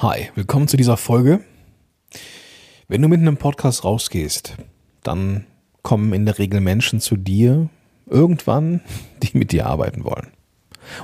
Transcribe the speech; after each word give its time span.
Hi, 0.00 0.30
willkommen 0.36 0.68
zu 0.68 0.76
dieser 0.76 0.96
Folge. 0.96 1.40
Wenn 2.86 3.02
du 3.02 3.08
mit 3.08 3.18
einem 3.18 3.36
Podcast 3.36 3.82
rausgehst, 3.82 4.56
dann 5.02 5.44
kommen 5.82 6.12
in 6.12 6.24
der 6.24 6.38
Regel 6.38 6.60
Menschen 6.60 7.00
zu 7.00 7.16
dir 7.16 7.68
irgendwann, 8.06 8.80
die 9.24 9.36
mit 9.36 9.50
dir 9.50 9.66
arbeiten 9.66 10.04
wollen. 10.04 10.28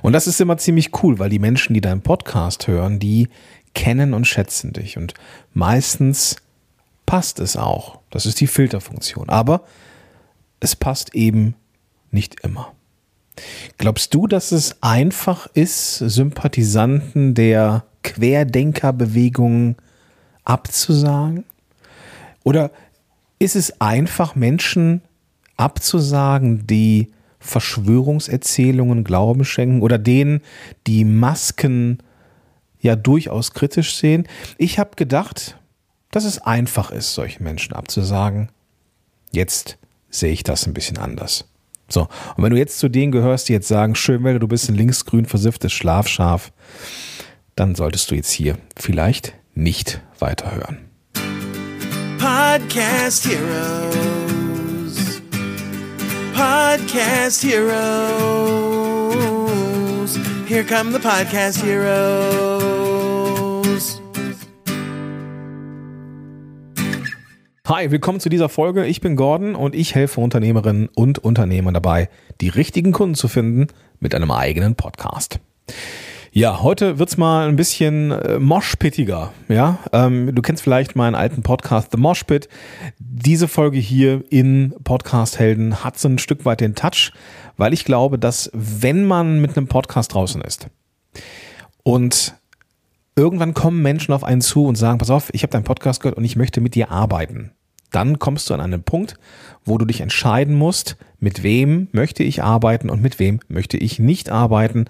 Und 0.02 0.12
das 0.12 0.28
ist 0.28 0.40
immer 0.40 0.58
ziemlich 0.58 1.02
cool, 1.02 1.18
weil 1.18 1.28
die 1.28 1.40
Menschen, 1.40 1.74
die 1.74 1.80
deinen 1.80 2.02
Podcast 2.02 2.68
hören, 2.68 3.00
die 3.00 3.30
kennen 3.74 4.14
und 4.14 4.28
schätzen 4.28 4.72
dich. 4.72 4.96
Und 4.96 5.14
meistens 5.52 6.36
passt 7.04 7.40
es 7.40 7.56
auch. 7.56 7.98
Das 8.10 8.26
ist 8.26 8.40
die 8.40 8.46
Filterfunktion. 8.46 9.28
Aber 9.28 9.64
es 10.60 10.76
passt 10.76 11.16
eben 11.16 11.56
nicht 12.12 12.44
immer. 12.44 12.72
Glaubst 13.78 14.14
du, 14.14 14.26
dass 14.26 14.52
es 14.52 14.82
einfach 14.82 15.46
ist, 15.54 15.98
Sympathisanten 15.98 17.34
der 17.34 17.84
Querdenkerbewegung 18.02 19.76
abzusagen? 20.44 21.44
Oder 22.44 22.70
ist 23.38 23.56
es 23.56 23.80
einfach, 23.80 24.34
Menschen 24.34 25.02
abzusagen, 25.56 26.66
die 26.66 27.12
Verschwörungserzählungen 27.40 29.04
Glauben 29.04 29.44
schenken 29.44 29.82
oder 29.82 29.98
denen, 29.98 30.40
die 30.86 31.04
Masken 31.04 31.98
ja 32.80 32.96
durchaus 32.96 33.52
kritisch 33.52 33.96
sehen? 33.96 34.28
Ich 34.58 34.78
habe 34.78 34.96
gedacht, 34.96 35.58
dass 36.10 36.24
es 36.24 36.38
einfach 36.38 36.92
ist, 36.92 37.14
solchen 37.14 37.42
Menschen 37.42 37.74
abzusagen. 37.74 38.50
Jetzt 39.32 39.78
sehe 40.10 40.32
ich 40.32 40.44
das 40.44 40.66
ein 40.66 40.74
bisschen 40.74 40.98
anders. 40.98 41.46
So, 41.88 42.08
und 42.36 42.44
wenn 42.44 42.50
du 42.50 42.56
jetzt 42.56 42.78
zu 42.78 42.88
denen 42.88 43.12
gehörst, 43.12 43.48
die 43.48 43.52
jetzt 43.52 43.68
sagen, 43.68 43.94
Schönwelle, 43.94 44.38
du 44.38 44.48
bist 44.48 44.68
ein 44.68 44.74
linksgrün 44.74 45.26
versifftes 45.26 45.72
Schlafschaf, 45.72 46.52
dann 47.56 47.74
solltest 47.74 48.10
du 48.10 48.14
jetzt 48.14 48.30
hier 48.30 48.58
vielleicht 48.76 49.34
nicht 49.54 50.00
weiterhören. 50.18 50.78
Podcast 52.18 53.26
Heroes. 53.26 55.20
Podcast 56.34 57.42
Heroes. 57.44 57.74
Here 60.46 60.64
come 60.64 60.92
the 60.92 60.98
Podcast 60.98 61.62
Heroes. 61.62 62.83
Hi, 67.66 67.90
willkommen 67.90 68.20
zu 68.20 68.28
dieser 68.28 68.50
Folge. 68.50 68.84
Ich 68.84 69.00
bin 69.00 69.16
Gordon 69.16 69.54
und 69.54 69.74
ich 69.74 69.94
helfe 69.94 70.20
Unternehmerinnen 70.20 70.90
und 70.94 71.18
Unternehmern 71.18 71.72
dabei, 71.72 72.10
die 72.42 72.50
richtigen 72.50 72.92
Kunden 72.92 73.14
zu 73.14 73.26
finden 73.26 73.68
mit 74.00 74.14
einem 74.14 74.30
eigenen 74.30 74.74
Podcast. 74.74 75.40
Ja, 76.30 76.62
heute 76.62 76.98
wird's 76.98 77.16
mal 77.16 77.48
ein 77.48 77.56
bisschen 77.56 78.10
äh, 78.10 78.38
moshpittiger. 78.38 79.32
Ja, 79.48 79.78
ähm, 79.94 80.34
du 80.34 80.42
kennst 80.42 80.62
vielleicht 80.62 80.94
meinen 80.94 81.14
alten 81.14 81.42
Podcast 81.42 81.88
The 81.92 81.96
Moshpit. 81.96 82.50
Diese 82.98 83.48
Folge 83.48 83.78
hier 83.78 84.22
in 84.28 84.74
Podcast 84.84 85.38
Helden 85.38 85.82
hat 85.82 85.98
so 85.98 86.08
ein 86.08 86.18
Stück 86.18 86.44
weit 86.44 86.60
den 86.60 86.74
Touch, 86.74 87.12
weil 87.56 87.72
ich 87.72 87.86
glaube, 87.86 88.18
dass 88.18 88.50
wenn 88.52 89.06
man 89.06 89.40
mit 89.40 89.56
einem 89.56 89.68
Podcast 89.68 90.12
draußen 90.12 90.42
ist 90.42 90.68
und 91.82 92.34
irgendwann 93.16 93.54
kommen 93.54 93.82
Menschen 93.82 94.12
auf 94.12 94.24
einen 94.24 94.40
zu 94.40 94.66
und 94.66 94.76
sagen, 94.76 94.98
pass 94.98 95.10
auf, 95.10 95.30
ich 95.32 95.42
habe 95.42 95.52
deinen 95.52 95.64
Podcast 95.64 96.00
gehört 96.02 96.16
und 96.16 96.24
ich 96.24 96.36
möchte 96.36 96.60
mit 96.60 96.74
dir 96.74 96.90
arbeiten. 96.90 97.52
Dann 97.90 98.18
kommst 98.18 98.50
du 98.50 98.54
an 98.54 98.60
einen 98.60 98.82
Punkt, 98.82 99.14
wo 99.64 99.78
du 99.78 99.84
dich 99.84 100.00
entscheiden 100.00 100.56
musst, 100.56 100.96
mit 101.20 101.42
wem 101.42 101.88
möchte 101.92 102.24
ich 102.24 102.42
arbeiten 102.42 102.90
und 102.90 103.00
mit 103.02 103.20
wem 103.20 103.40
möchte 103.48 103.76
ich 103.76 103.98
nicht 104.00 104.30
arbeiten. 104.30 104.86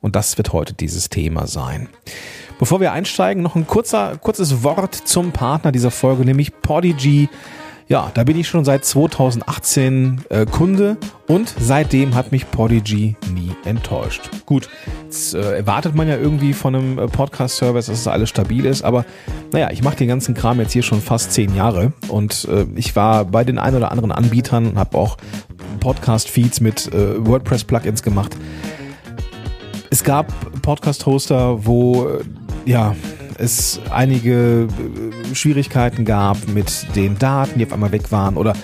Und 0.00 0.16
das 0.16 0.36
wird 0.36 0.52
heute 0.52 0.74
dieses 0.74 1.08
Thema 1.08 1.46
sein. 1.46 1.88
Bevor 2.58 2.80
wir 2.80 2.92
einsteigen, 2.92 3.42
noch 3.42 3.56
ein 3.56 3.66
kurzer, 3.66 4.18
kurzes 4.18 4.62
Wort 4.62 4.94
zum 4.94 5.32
Partner 5.32 5.72
dieser 5.72 5.90
Folge, 5.90 6.24
nämlich 6.24 6.60
Podigy. 6.60 7.28
Ja, 7.88 8.10
da 8.14 8.24
bin 8.24 8.38
ich 8.38 8.48
schon 8.48 8.64
seit 8.64 8.84
2018 8.84 10.22
äh, 10.28 10.46
Kunde 10.46 10.96
und 11.26 11.52
seitdem 11.58 12.14
hat 12.14 12.32
mich 12.32 12.50
Podigy 12.50 13.16
nie 13.34 13.52
enttäuscht. 13.64 14.30
Gut, 14.46 14.68
jetzt 15.04 15.34
äh, 15.34 15.58
erwartet 15.58 15.94
man 15.94 16.08
ja 16.08 16.16
irgendwie 16.16 16.52
von 16.52 16.74
einem 16.74 16.98
äh, 16.98 17.06
Podcast-Service, 17.06 17.86
dass 17.86 17.98
es 17.98 18.06
alles 18.06 18.28
stabil 18.28 18.66
ist, 18.66 18.82
aber 18.82 19.04
naja, 19.52 19.70
ich 19.72 19.82
mache 19.82 19.96
den 19.96 20.08
ganzen 20.08 20.34
Kram 20.34 20.60
jetzt 20.60 20.72
hier 20.72 20.82
schon 20.82 21.00
fast 21.00 21.32
zehn 21.32 21.54
Jahre 21.54 21.92
und 22.08 22.46
äh, 22.50 22.66
ich 22.76 22.94
war 22.94 23.24
bei 23.24 23.44
den 23.44 23.58
ein 23.58 23.74
oder 23.74 23.90
anderen 23.90 24.12
Anbietern 24.12 24.66
und 24.66 24.78
habe 24.78 24.96
auch 24.96 25.16
Podcast-Feeds 25.80 26.60
mit 26.60 26.92
äh, 26.92 27.26
WordPress-Plugins 27.26 28.02
gemacht. 28.02 28.36
Es 29.90 30.04
gab 30.04 30.32
Podcast-Hoster, 30.62 31.66
wo 31.66 32.08
ja 32.64 32.94
es 33.42 33.80
einige 33.90 34.68
äh, 34.68 35.34
Schwierigkeiten 35.34 36.04
gab 36.04 36.48
mit 36.48 36.86
den 36.94 37.18
Daten, 37.18 37.58
die 37.58 37.66
auf 37.66 37.72
einmal 37.72 37.92
weg 37.92 38.12
waren 38.12 38.36
oder 38.36 38.54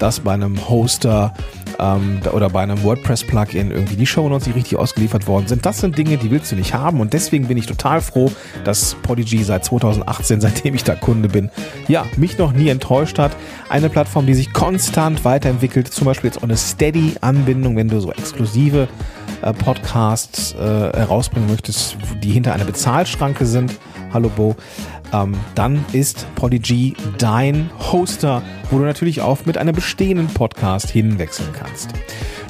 dass 0.00 0.20
bei 0.20 0.32
einem 0.32 0.68
Hoster 0.68 1.32
ähm, 1.78 2.20
oder 2.32 2.50
bei 2.50 2.62
einem 2.62 2.82
WordPress-Plugin 2.82 3.70
irgendwie 3.70 3.94
die 3.94 4.06
Shownotes 4.06 4.48
nicht 4.48 4.56
richtig 4.56 4.76
ausgeliefert 4.76 5.28
worden 5.28 5.46
sind. 5.46 5.64
Das 5.64 5.78
sind 5.78 5.96
Dinge, 5.96 6.16
die 6.16 6.32
willst 6.32 6.50
du 6.50 6.56
nicht 6.56 6.74
haben 6.74 7.00
und 7.00 7.12
deswegen 7.12 7.46
bin 7.46 7.56
ich 7.56 7.66
total 7.66 8.00
froh, 8.00 8.30
dass 8.64 8.96
Podigy 9.02 9.44
seit 9.44 9.64
2018, 9.64 10.40
seitdem 10.40 10.74
ich 10.74 10.82
da 10.82 10.96
Kunde 10.96 11.28
bin, 11.28 11.50
ja, 11.86 12.04
mich 12.16 12.36
noch 12.36 12.52
nie 12.52 12.68
enttäuscht 12.68 13.18
hat. 13.18 13.36
Eine 13.68 13.88
Plattform, 13.88 14.26
die 14.26 14.34
sich 14.34 14.52
konstant 14.52 15.24
weiterentwickelt, 15.24 15.88
zum 15.88 16.06
Beispiel 16.06 16.28
jetzt 16.28 16.38
auch 16.38 16.42
eine 16.42 16.56
Steady-Anbindung, 16.56 17.76
wenn 17.76 17.88
du 17.88 18.00
so 18.00 18.10
exklusive 18.10 18.88
äh, 19.42 19.52
Podcasts 19.52 20.54
äh, 20.54 20.58
herausbringen 20.58 21.48
möchtest, 21.48 21.96
die 22.20 22.30
hinter 22.30 22.52
einer 22.52 22.64
Bezahlschranke 22.64 23.46
sind 23.46 23.76
hallo 24.14 24.30
Bo, 24.34 24.56
ähm, 25.12 25.34
dann 25.54 25.84
ist 25.92 26.26
Podigy 26.36 26.94
dein 27.18 27.68
Hoster, 27.92 28.42
wo 28.70 28.78
du 28.78 28.84
natürlich 28.84 29.20
auch 29.20 29.44
mit 29.44 29.58
einem 29.58 29.74
bestehenden 29.74 30.28
Podcast 30.28 30.88
hinwechseln 30.88 31.50
kannst. 31.52 31.90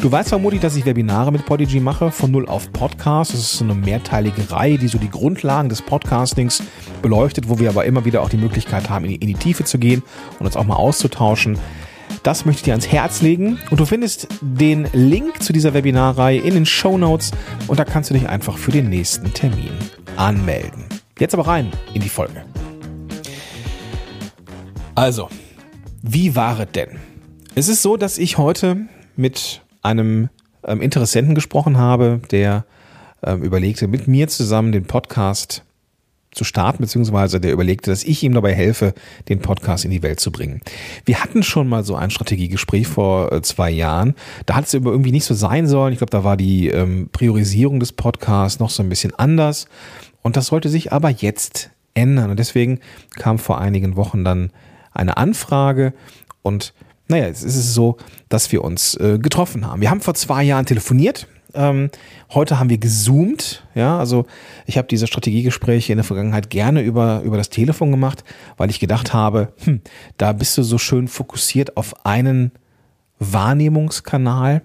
Du 0.00 0.12
weißt 0.12 0.28
vermutlich, 0.28 0.60
dass 0.60 0.76
ich 0.76 0.84
Webinare 0.84 1.32
mit 1.32 1.46
Podigy 1.46 1.80
mache, 1.80 2.10
von 2.10 2.30
null 2.30 2.46
auf 2.46 2.70
Podcast. 2.72 3.32
Das 3.32 3.40
ist 3.40 3.54
so 3.54 3.64
eine 3.64 3.74
mehrteilige 3.74 4.50
Reihe, 4.52 4.78
die 4.78 4.88
so 4.88 4.98
die 4.98 5.10
Grundlagen 5.10 5.70
des 5.70 5.82
Podcastings 5.82 6.62
beleuchtet, 7.00 7.48
wo 7.48 7.58
wir 7.58 7.70
aber 7.70 7.86
immer 7.86 8.04
wieder 8.04 8.22
auch 8.22 8.28
die 8.28 8.36
Möglichkeit 8.36 8.90
haben, 8.90 9.06
in 9.06 9.12
die, 9.12 9.16
in 9.16 9.28
die 9.28 9.34
Tiefe 9.34 9.64
zu 9.64 9.78
gehen 9.78 10.02
und 10.38 10.46
uns 10.46 10.56
auch 10.56 10.64
mal 10.64 10.76
auszutauschen. 10.76 11.58
Das 12.22 12.44
möchte 12.44 12.60
ich 12.60 12.64
dir 12.64 12.72
ans 12.72 12.88
Herz 12.88 13.22
legen 13.22 13.58
und 13.70 13.80
du 13.80 13.86
findest 13.86 14.28
den 14.40 14.86
Link 14.92 15.42
zu 15.42 15.52
dieser 15.52 15.74
Webinarreihe 15.74 16.40
in 16.40 16.54
den 16.54 16.66
Show 16.66 16.98
Notes 16.98 17.32
und 17.66 17.78
da 17.78 17.84
kannst 17.84 18.10
du 18.10 18.14
dich 18.14 18.28
einfach 18.28 18.58
für 18.58 18.70
den 18.70 18.88
nächsten 18.88 19.32
Termin 19.32 19.72
anmelden. 20.16 20.93
Jetzt 21.18 21.32
aber 21.32 21.46
rein 21.46 21.70
in 21.92 22.00
die 22.00 22.08
Folge. 22.08 22.44
Also, 24.96 25.28
wie 26.02 26.34
war 26.34 26.58
es 26.58 26.72
denn? 26.72 26.98
Es 27.54 27.68
ist 27.68 27.82
so, 27.82 27.96
dass 27.96 28.18
ich 28.18 28.36
heute 28.36 28.88
mit 29.14 29.62
einem 29.82 30.28
ähm, 30.64 30.80
Interessenten 30.80 31.36
gesprochen 31.36 31.78
habe, 31.78 32.20
der 32.32 32.64
ähm, 33.22 33.44
überlegte, 33.44 33.86
mit 33.86 34.08
mir 34.08 34.26
zusammen 34.26 34.72
den 34.72 34.86
Podcast 34.86 35.62
zu 36.32 36.42
starten, 36.42 36.82
beziehungsweise 36.82 37.40
der 37.40 37.52
überlegte, 37.52 37.92
dass 37.92 38.02
ich 38.02 38.24
ihm 38.24 38.34
dabei 38.34 38.52
helfe, 38.52 38.92
den 39.28 39.38
Podcast 39.38 39.84
in 39.84 39.92
die 39.92 40.02
Welt 40.02 40.18
zu 40.18 40.32
bringen. 40.32 40.62
Wir 41.04 41.22
hatten 41.22 41.44
schon 41.44 41.68
mal 41.68 41.84
so 41.84 41.94
ein 41.94 42.10
Strategiegespräch 42.10 42.88
vor 42.88 43.30
äh, 43.32 43.40
zwei 43.40 43.70
Jahren. 43.70 44.16
Da 44.46 44.56
hat 44.56 44.66
es 44.66 44.74
irgendwie 44.74 45.12
nicht 45.12 45.26
so 45.26 45.34
sein 45.34 45.68
sollen. 45.68 45.92
Ich 45.92 45.98
glaube, 45.98 46.10
da 46.10 46.24
war 46.24 46.36
die 46.36 46.70
ähm, 46.70 47.08
Priorisierung 47.12 47.78
des 47.78 47.92
Podcasts 47.92 48.58
noch 48.58 48.70
so 48.70 48.82
ein 48.82 48.88
bisschen 48.88 49.14
anders. 49.14 49.68
Und 50.24 50.36
das 50.36 50.46
sollte 50.46 50.68
sich 50.68 50.92
aber 50.92 51.10
jetzt 51.10 51.70
ändern. 51.94 52.30
Und 52.30 52.38
deswegen 52.38 52.80
kam 53.14 53.38
vor 53.38 53.60
einigen 53.60 53.94
Wochen 53.94 54.24
dann 54.24 54.50
eine 54.92 55.16
Anfrage 55.16 55.92
und 56.42 56.74
naja, 57.08 57.26
jetzt 57.26 57.42
ist 57.42 57.56
es 57.56 57.74
so, 57.74 57.98
dass 58.30 58.50
wir 58.50 58.64
uns 58.64 58.94
äh, 58.94 59.18
getroffen 59.18 59.66
haben. 59.66 59.82
Wir 59.82 59.90
haben 59.90 60.00
vor 60.00 60.14
zwei 60.14 60.42
Jahren 60.42 60.64
telefoniert. 60.64 61.26
Ähm, 61.52 61.90
heute 62.32 62.58
haben 62.58 62.70
wir 62.70 62.78
gezoomt. 62.78 63.62
Ja, 63.74 63.98
also 63.98 64.24
ich 64.66 64.78
habe 64.78 64.88
diese 64.88 65.06
Strategiegespräche 65.06 65.92
in 65.92 65.98
der 65.98 66.04
Vergangenheit 66.04 66.48
gerne 66.48 66.80
über, 66.80 67.20
über 67.22 67.36
das 67.36 67.50
Telefon 67.50 67.90
gemacht, 67.90 68.24
weil 68.56 68.70
ich 68.70 68.80
gedacht 68.80 69.12
habe, 69.12 69.52
hm, 69.64 69.82
da 70.16 70.32
bist 70.32 70.56
du 70.56 70.62
so 70.62 70.78
schön 70.78 71.06
fokussiert 71.06 71.76
auf 71.76 72.06
einen 72.06 72.52
Wahrnehmungskanal. 73.18 74.62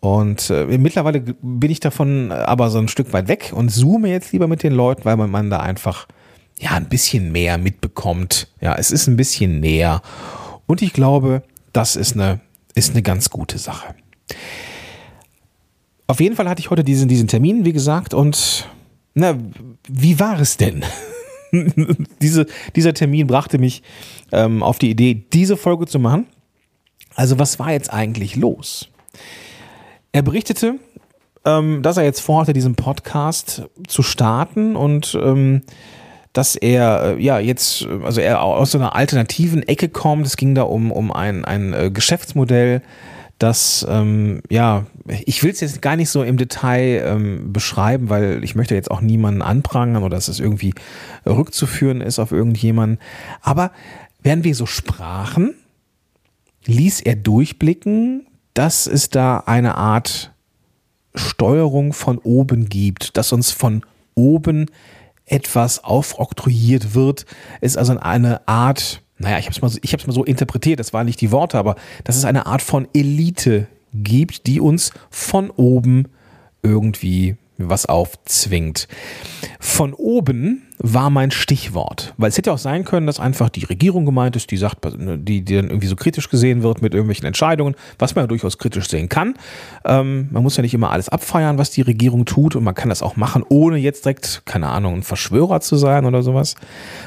Und 0.00 0.48
äh, 0.48 0.78
mittlerweile 0.78 1.20
bin 1.20 1.70
ich 1.70 1.80
davon 1.80 2.32
aber 2.32 2.70
so 2.70 2.78
ein 2.78 2.88
Stück 2.88 3.12
weit 3.12 3.28
weg 3.28 3.52
und 3.54 3.70
zoome 3.70 4.08
jetzt 4.08 4.32
lieber 4.32 4.48
mit 4.48 4.62
den 4.62 4.72
Leuten, 4.72 5.04
weil 5.04 5.16
man, 5.16 5.30
man 5.30 5.50
da 5.50 5.60
einfach 5.60 6.08
ja 6.58 6.70
ein 6.70 6.88
bisschen 6.88 7.32
mehr 7.32 7.58
mitbekommt. 7.58 8.48
Ja, 8.60 8.74
es 8.76 8.90
ist 8.90 9.06
ein 9.06 9.16
bisschen 9.16 9.60
näher. 9.60 10.00
Und 10.66 10.80
ich 10.80 10.94
glaube, 10.94 11.42
das 11.72 11.96
ist 11.96 12.14
eine, 12.14 12.40
ist 12.74 12.92
eine 12.92 13.02
ganz 13.02 13.28
gute 13.28 13.58
Sache. 13.58 13.94
Auf 16.06 16.20
jeden 16.20 16.34
Fall 16.34 16.48
hatte 16.48 16.60
ich 16.60 16.70
heute 16.70 16.82
diesen, 16.82 17.08
diesen 17.08 17.28
Termin, 17.28 17.64
wie 17.64 17.72
gesagt, 17.72 18.14
und 18.14 18.68
na, 19.14 19.36
wie 19.88 20.18
war 20.18 20.40
es 20.40 20.56
denn? 20.56 20.84
Diese, 22.22 22.46
dieser 22.76 22.94
Termin 22.94 23.26
brachte 23.26 23.58
mich 23.58 23.82
ähm, 24.30 24.62
auf 24.62 24.78
die 24.78 24.88
Idee, 24.88 25.24
diese 25.32 25.56
Folge 25.56 25.86
zu 25.86 25.98
machen. 25.98 26.26
Also, 27.16 27.40
was 27.40 27.58
war 27.58 27.72
jetzt 27.72 27.92
eigentlich 27.92 28.36
los? 28.36 28.89
Er 30.12 30.22
berichtete, 30.22 30.76
ähm, 31.44 31.82
dass 31.82 31.96
er 31.96 32.04
jetzt 32.04 32.20
vorhatte, 32.20 32.52
diesen 32.52 32.74
Podcast 32.74 33.64
zu 33.86 34.02
starten 34.02 34.76
und 34.76 35.18
ähm, 35.20 35.62
dass 36.32 36.56
er 36.56 37.16
äh, 37.16 37.22
ja 37.22 37.38
jetzt, 37.38 37.82
äh, 37.82 38.04
also 38.04 38.20
er 38.20 38.42
aus 38.42 38.72
so 38.72 38.78
einer 38.78 38.94
alternativen 38.94 39.66
Ecke 39.66 39.88
kommt. 39.88 40.26
Es 40.26 40.36
ging 40.36 40.54
da 40.54 40.62
um, 40.62 40.92
um 40.92 41.12
ein, 41.12 41.44
ein 41.44 41.72
äh, 41.72 41.90
Geschäftsmodell, 41.90 42.82
das, 43.40 43.86
ähm, 43.88 44.42
ja, 44.50 44.84
ich 45.06 45.42
will 45.42 45.50
es 45.50 45.60
jetzt 45.60 45.80
gar 45.80 45.96
nicht 45.96 46.10
so 46.10 46.22
im 46.22 46.36
Detail 46.36 47.02
ähm, 47.06 47.54
beschreiben, 47.54 48.10
weil 48.10 48.44
ich 48.44 48.54
möchte 48.54 48.74
jetzt 48.74 48.90
auch 48.90 49.00
niemanden 49.00 49.40
anprangern 49.40 50.02
oder 50.02 50.16
dass 50.16 50.28
es 50.28 50.40
irgendwie 50.40 50.74
rückzuführen 51.24 52.02
ist 52.02 52.18
auf 52.18 52.32
irgendjemanden. 52.32 52.98
Aber 53.40 53.72
während 54.22 54.44
wir 54.44 54.54
so 54.54 54.66
sprachen, 54.66 55.54
ließ 56.66 57.00
er 57.00 57.16
durchblicken, 57.16 58.26
dass 58.54 58.86
es 58.86 59.10
da 59.10 59.38
eine 59.46 59.76
Art 59.76 60.32
Steuerung 61.14 61.92
von 61.92 62.18
oben 62.18 62.68
gibt, 62.68 63.16
dass 63.16 63.32
uns 63.32 63.50
von 63.50 63.84
oben 64.14 64.66
etwas 65.26 65.82
aufoktroyiert 65.84 66.94
wird, 66.94 67.24
ist 67.60 67.78
also 67.78 67.98
eine 67.98 68.46
Art, 68.48 69.02
naja, 69.18 69.38
ich 69.38 69.46
habe 69.46 69.54
es 69.54 69.62
mal, 69.62 69.70
ich 69.82 70.06
mal 70.06 70.12
so 70.12 70.24
interpretiert, 70.24 70.80
das 70.80 70.92
waren 70.92 71.06
nicht 71.06 71.20
die 71.20 71.30
Worte, 71.30 71.58
aber 71.58 71.76
dass 72.04 72.16
es 72.16 72.24
eine 72.24 72.46
Art 72.46 72.62
von 72.62 72.88
Elite 72.92 73.68
gibt, 73.94 74.46
die 74.46 74.60
uns 74.60 74.92
von 75.10 75.50
oben 75.50 76.08
irgendwie 76.62 77.36
was 77.68 77.86
aufzwingt. 77.86 78.88
Von 79.58 79.92
oben 79.92 80.62
war 80.78 81.10
mein 81.10 81.30
Stichwort, 81.30 82.14
weil 82.16 82.30
es 82.30 82.38
hätte 82.38 82.52
auch 82.52 82.58
sein 82.58 82.84
können, 82.84 83.06
dass 83.06 83.20
einfach 83.20 83.50
die 83.50 83.64
Regierung 83.64 84.06
gemeint 84.06 84.34
ist, 84.36 84.50
die 84.50 84.56
sagt, 84.56 84.78
die, 84.96 85.42
die 85.44 85.54
dann 85.54 85.68
irgendwie 85.68 85.86
so 85.86 85.96
kritisch 85.96 86.30
gesehen 86.30 86.62
wird 86.62 86.80
mit 86.80 86.94
irgendwelchen 86.94 87.26
Entscheidungen, 87.26 87.74
was 87.98 88.14
man 88.14 88.24
ja 88.24 88.26
durchaus 88.26 88.56
kritisch 88.56 88.88
sehen 88.88 89.10
kann. 89.10 89.34
Ähm, 89.84 90.28
man 90.30 90.42
muss 90.42 90.56
ja 90.56 90.62
nicht 90.62 90.72
immer 90.72 90.90
alles 90.90 91.10
abfeiern, 91.10 91.58
was 91.58 91.70
die 91.70 91.82
Regierung 91.82 92.24
tut 92.24 92.56
und 92.56 92.64
man 92.64 92.74
kann 92.74 92.88
das 92.88 93.02
auch 93.02 93.16
machen, 93.16 93.44
ohne 93.48 93.76
jetzt 93.76 94.06
direkt, 94.06 94.42
keine 94.46 94.68
Ahnung, 94.68 94.94
ein 94.94 95.02
Verschwörer 95.02 95.60
zu 95.60 95.76
sein 95.76 96.06
oder 96.06 96.22
sowas. 96.22 96.54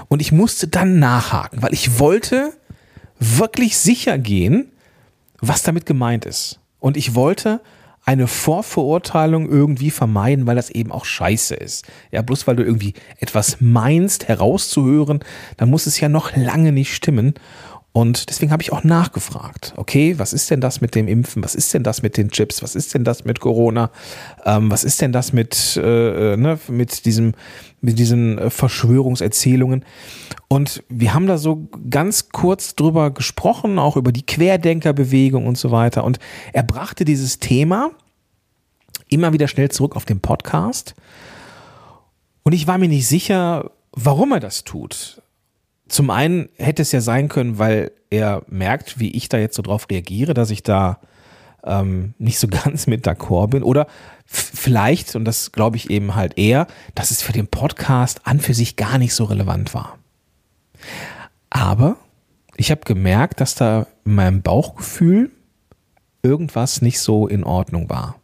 Und 0.07 0.21
ich 0.21 0.31
musste 0.31 0.67
dann 0.67 0.99
nachhaken, 0.99 1.63
weil 1.63 1.73
ich 1.73 1.97
wollte 1.97 2.53
wirklich 3.19 3.77
sicher 3.77 4.17
gehen, 4.17 4.71
was 5.39 5.63
damit 5.63 5.85
gemeint 5.85 6.25
ist. 6.25 6.59
Und 6.79 6.97
ich 6.97 7.15
wollte 7.15 7.61
eine 8.05 8.27
Vorverurteilung 8.27 9.49
irgendwie 9.49 9.89
vermeiden, 9.89 10.45
weil 10.45 10.55
das 10.55 10.69
eben 10.69 10.91
auch 10.91 11.05
scheiße 11.05 11.55
ist. 11.55 11.85
Ja, 12.11 12.21
bloß 12.21 12.47
weil 12.47 12.57
du 12.57 12.63
irgendwie 12.63 12.93
etwas 13.19 13.57
meinst 13.61 14.27
herauszuhören, 14.27 15.19
dann 15.57 15.69
muss 15.69 15.87
es 15.87 15.99
ja 15.99 16.09
noch 16.09 16.35
lange 16.35 16.71
nicht 16.71 16.93
stimmen. 16.93 17.33
Und 17.93 18.31
deswegen 18.31 18.51
habe 18.51 18.63
ich 18.63 18.73
auch 18.73 18.83
nachgefragt, 18.83 19.73
okay, 19.77 20.17
was 20.17 20.33
ist 20.33 20.49
denn 20.49 20.59
das 20.61 20.81
mit 20.81 20.95
dem 20.95 21.07
Impfen? 21.07 21.43
Was 21.43 21.53
ist 21.53 21.75
denn 21.75 21.83
das 21.83 22.01
mit 22.01 22.17
den 22.17 22.31
Chips? 22.31 22.63
Was 22.63 22.73
ist 22.75 22.95
denn 22.95 23.03
das 23.03 23.23
mit 23.23 23.39
Corona? 23.39 23.91
Ähm, 24.45 24.71
was 24.71 24.83
ist 24.83 24.99
denn 24.99 25.11
das 25.11 25.31
mit, 25.31 25.77
äh, 25.77 26.33
äh 26.33 26.37
ne, 26.37 26.59
mit, 26.69 27.05
diesem, 27.05 27.33
mit 27.81 27.99
diesen 27.99 28.39
äh, 28.39 28.49
Verschwörungserzählungen? 28.49 29.85
Und 30.47 30.83
wir 30.89 31.13
haben 31.13 31.27
da 31.27 31.37
so 31.37 31.69
ganz 31.87 32.29
kurz 32.29 32.73
drüber 32.73 33.11
gesprochen, 33.11 33.77
auch 33.77 33.95
über 33.95 34.11
die 34.11 34.25
Querdenkerbewegung 34.25 35.45
und 35.45 35.59
so 35.59 35.69
weiter. 35.69 36.03
Und 36.03 36.17
er 36.51 36.63
brachte 36.63 37.05
dieses 37.05 37.37
Thema 37.37 37.91
immer 39.07 39.33
wieder 39.33 39.47
schnell 39.47 39.69
zurück 39.69 39.95
auf 39.95 40.05
den 40.05 40.19
Podcast. 40.19 40.95
Und 42.41 42.53
ich 42.53 42.65
war 42.65 42.79
mir 42.79 42.89
nicht 42.89 43.07
sicher, 43.07 43.69
warum 43.91 44.31
er 44.31 44.39
das 44.39 44.63
tut. 44.63 45.21
Zum 45.93 46.09
einen 46.09 46.49
hätte 46.57 46.81
es 46.81 46.91
ja 46.91 47.01
sein 47.01 47.29
können, 47.29 47.59
weil 47.59 47.91
er 48.09 48.41
merkt, 48.47 48.99
wie 48.99 49.11
ich 49.11 49.29
da 49.29 49.37
jetzt 49.37 49.55
so 49.55 49.61
drauf 49.61 49.85
reagiere, 49.91 50.33
dass 50.33 50.49
ich 50.49 50.63
da 50.63 50.99
ähm, 51.63 52.15
nicht 52.17 52.39
so 52.39 52.47
ganz 52.63 52.87
mit 52.87 53.05
d'accord 53.05 53.49
bin. 53.49 53.61
Oder 53.61 53.85
vielleicht, 54.25 55.15
und 55.15 55.23
das 55.23 55.51
glaube 55.51 55.77
ich 55.77 55.91
eben 55.91 56.15
halt 56.15 56.39
eher, 56.39 56.65
dass 56.95 57.11
es 57.11 57.21
für 57.21 57.31
den 57.31 57.45
Podcast 57.45 58.21
an 58.23 58.39
für 58.39 58.55
sich 58.55 58.75
gar 58.75 58.97
nicht 58.97 59.13
so 59.13 59.25
relevant 59.25 59.75
war. 59.75 59.99
Aber 61.51 61.97
ich 62.57 62.71
habe 62.71 62.81
gemerkt, 62.85 63.39
dass 63.39 63.53
da 63.53 63.85
in 64.03 64.15
meinem 64.15 64.41
Bauchgefühl 64.41 65.29
irgendwas 66.23 66.81
nicht 66.81 67.01
so 67.01 67.27
in 67.27 67.43
Ordnung 67.43 67.87
war. 67.91 68.15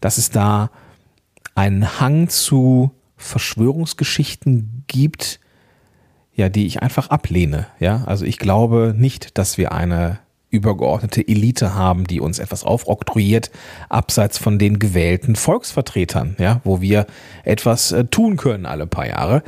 Dass 0.00 0.16
es 0.16 0.30
da 0.30 0.70
einen 1.54 2.00
Hang 2.00 2.30
zu 2.30 2.90
Verschwörungsgeschichten 3.18 4.84
gibt, 4.86 5.40
ja, 6.36 6.48
die 6.48 6.66
ich 6.66 6.82
einfach 6.82 7.08
ablehne. 7.08 7.66
Ja, 7.80 8.04
also 8.06 8.24
ich 8.24 8.38
glaube 8.38 8.94
nicht, 8.96 9.38
dass 9.38 9.58
wir 9.58 9.72
eine 9.72 10.18
übergeordnete 10.50 11.26
Elite 11.26 11.74
haben, 11.74 12.06
die 12.06 12.20
uns 12.20 12.38
etwas 12.38 12.62
aufoktroyiert, 12.62 13.50
abseits 13.88 14.38
von 14.38 14.58
den 14.58 14.78
gewählten 14.78 15.34
Volksvertretern, 15.34 16.36
ja, 16.38 16.60
wo 16.62 16.80
wir 16.80 17.06
etwas 17.44 17.90
äh, 17.92 18.04
tun 18.04 18.36
können 18.36 18.64
alle 18.64 18.86
paar 18.86 19.08
Jahre. 19.08 19.42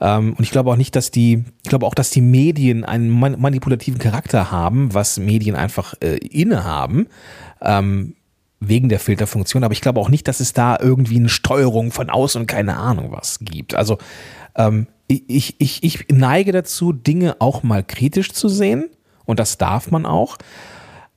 Ähm, 0.00 0.34
und 0.34 0.44
ich 0.44 0.50
glaube 0.50 0.70
auch 0.70 0.76
nicht, 0.76 0.94
dass 0.94 1.10
die, 1.10 1.44
ich 1.62 1.70
glaube 1.70 1.86
auch, 1.86 1.94
dass 1.94 2.10
die 2.10 2.20
Medien 2.20 2.84
einen 2.84 3.10
manipulativen 3.10 3.98
Charakter 3.98 4.52
haben, 4.52 4.94
was 4.94 5.18
Medien 5.18 5.56
einfach 5.56 5.94
äh, 6.00 6.16
innehaben. 6.18 7.08
Ähm, 7.60 8.14
wegen 8.60 8.88
der 8.88 9.00
Filterfunktion, 9.00 9.62
aber 9.62 9.72
ich 9.72 9.82
glaube 9.82 10.00
auch 10.00 10.08
nicht, 10.08 10.26
dass 10.26 10.40
es 10.40 10.54
da 10.54 10.78
irgendwie 10.80 11.16
eine 11.18 11.28
Steuerung 11.28 11.92
von 11.92 12.08
außen 12.08 12.40
und 12.40 12.46
keine 12.46 12.78
Ahnung 12.78 13.12
was 13.12 13.40
gibt. 13.40 13.74
Also 13.74 13.98
ähm, 14.56 14.86
ich, 15.08 15.56
ich, 15.58 15.82
ich 15.82 16.06
neige 16.08 16.52
dazu, 16.52 16.92
Dinge 16.92 17.36
auch 17.40 17.62
mal 17.62 17.84
kritisch 17.84 18.32
zu 18.32 18.48
sehen 18.48 18.90
und 19.24 19.38
das 19.38 19.58
darf 19.58 19.90
man 19.90 20.06
auch. 20.06 20.36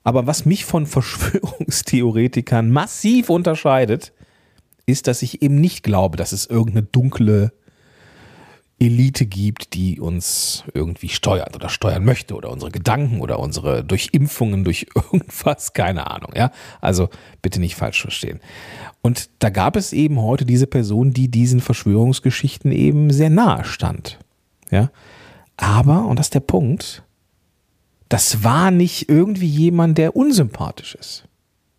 Aber 0.04 0.28
was 0.28 0.46
mich 0.46 0.66
von 0.66 0.86
Verschwörungstheoretikern 0.88 2.70
massiv 2.72 3.30
unterscheidet, 3.30 4.14
ist, 4.86 5.08
dass 5.08 5.22
ich 5.22 5.42
eben 5.42 5.60
nicht 5.60 5.84
glaube, 5.84 6.18
dass 6.18 6.32
es 6.32 6.46
irgendeine 6.46 6.84
dunkle 6.84 7.52
Elite 8.80 9.26
gibt, 9.26 9.74
die 9.74 10.00
uns 10.00 10.64
irgendwie 10.74 11.10
steuert 11.10 11.56
oder 11.56 11.68
steuern 11.68 12.06
möchte 12.06 12.36
oder 12.36 12.52
unsere 12.52 12.72
Gedanken 12.72 13.22
oder 13.22 13.40
unsere 13.40 13.84
durch 13.84 14.10
Impfungen, 14.12 14.64
durch 14.66 14.88
irgendwas, 14.94 15.74
keine 15.74 16.10
Ahnung, 16.12 16.32
ja. 16.36 16.52
Also 16.80 17.10
bitte 17.42 17.60
nicht 17.60 17.76
falsch 17.76 18.02
verstehen. 18.02 18.40
Und 19.02 19.30
da 19.40 19.50
gab 19.50 19.76
es 19.76 19.94
eben 19.94 20.22
heute 20.22 20.46
diese 20.46 20.68
Person, 20.68 21.12
die 21.12 21.30
diesen 21.30 21.60
Verschwörungsgeschichten 21.60 22.72
eben 22.72 23.12
sehr 23.12 23.30
nahe 23.30 23.64
stand, 23.64 24.20
ja. 24.70 24.92
Aber, 25.58 26.06
und 26.06 26.20
das 26.20 26.28
ist 26.28 26.36
der 26.36 26.42
Punkt, 26.42 27.04
das 28.10 28.44
war 28.44 28.70
nicht 28.70 29.10
irgendwie 29.10 29.48
jemand, 29.48 29.98
der 29.98 30.16
unsympathisch 30.16 30.96
ist. 30.96 31.28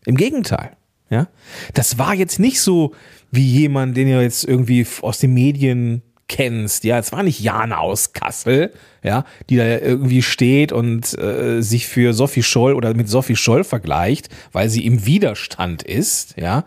Im 0.04 0.16
Gegenteil. 0.16 0.76
Ja, 1.10 1.28
das 1.72 1.96
war 1.96 2.14
jetzt 2.14 2.38
nicht 2.38 2.60
so 2.60 2.92
wie 3.30 3.46
jemand, 3.46 3.96
den 3.96 4.08
ihr 4.08 4.20
jetzt 4.20 4.44
irgendwie 4.44 4.86
aus 5.00 5.18
den 5.18 5.32
Medien 5.32 6.02
kennst. 6.28 6.84
Ja, 6.84 6.98
es 6.98 7.12
war 7.12 7.22
nicht 7.22 7.40
Jana 7.40 7.78
aus 7.78 8.12
Kassel, 8.12 8.72
ja, 9.02 9.24
die 9.48 9.56
da 9.56 9.64
irgendwie 9.64 10.22
steht 10.22 10.72
und 10.72 11.18
äh, 11.18 11.60
sich 11.62 11.86
für 11.86 12.12
Sophie 12.12 12.42
Scholl 12.42 12.74
oder 12.74 12.94
mit 12.94 13.08
Sophie 13.08 13.36
Scholl 13.36 13.64
vergleicht, 13.64 14.28
weil 14.52 14.68
sie 14.68 14.86
im 14.86 15.06
Widerstand 15.06 15.82
ist, 15.82 16.36
ja. 16.36 16.64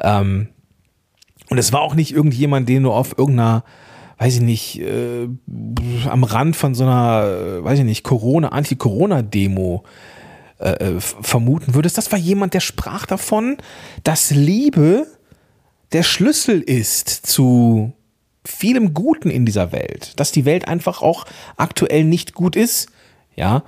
Ähm, 0.00 0.48
und 1.48 1.58
es 1.58 1.72
war 1.72 1.80
auch 1.80 1.94
nicht 1.94 2.12
irgendjemand, 2.12 2.68
den 2.68 2.82
du 2.82 2.92
auf 2.92 3.16
irgendeiner 3.16 3.64
weiß 4.18 4.36
ich 4.36 4.40
nicht, 4.40 4.80
äh, 4.80 5.28
am 6.08 6.24
Rand 6.24 6.56
von 6.56 6.74
so 6.74 6.84
einer, 6.84 7.58
äh, 7.60 7.64
weiß 7.64 7.80
ich 7.80 7.84
nicht, 7.84 8.02
Corona, 8.02 8.48
Anti-Corona-Demo 8.48 9.84
äh, 10.58 10.70
äh 10.70 11.00
vermuten 11.00 11.74
würdest. 11.74 11.98
Das 11.98 12.10
war 12.12 12.18
jemand, 12.18 12.54
der 12.54 12.60
sprach 12.60 13.06
davon, 13.06 13.58
dass 14.04 14.30
Liebe 14.30 15.06
der 15.92 16.02
Schlüssel 16.02 16.60
ist 16.62 17.08
zu 17.08 17.92
vielem 18.46 18.94
Guten 18.94 19.30
in 19.30 19.44
dieser 19.44 19.72
Welt, 19.72 20.12
dass 20.16 20.32
die 20.32 20.44
Welt 20.44 20.68
einfach 20.68 21.02
auch 21.02 21.26
aktuell 21.56 22.04
nicht 22.04 22.34
gut 22.34 22.56
ist, 22.56 22.88
ja, 23.34 23.62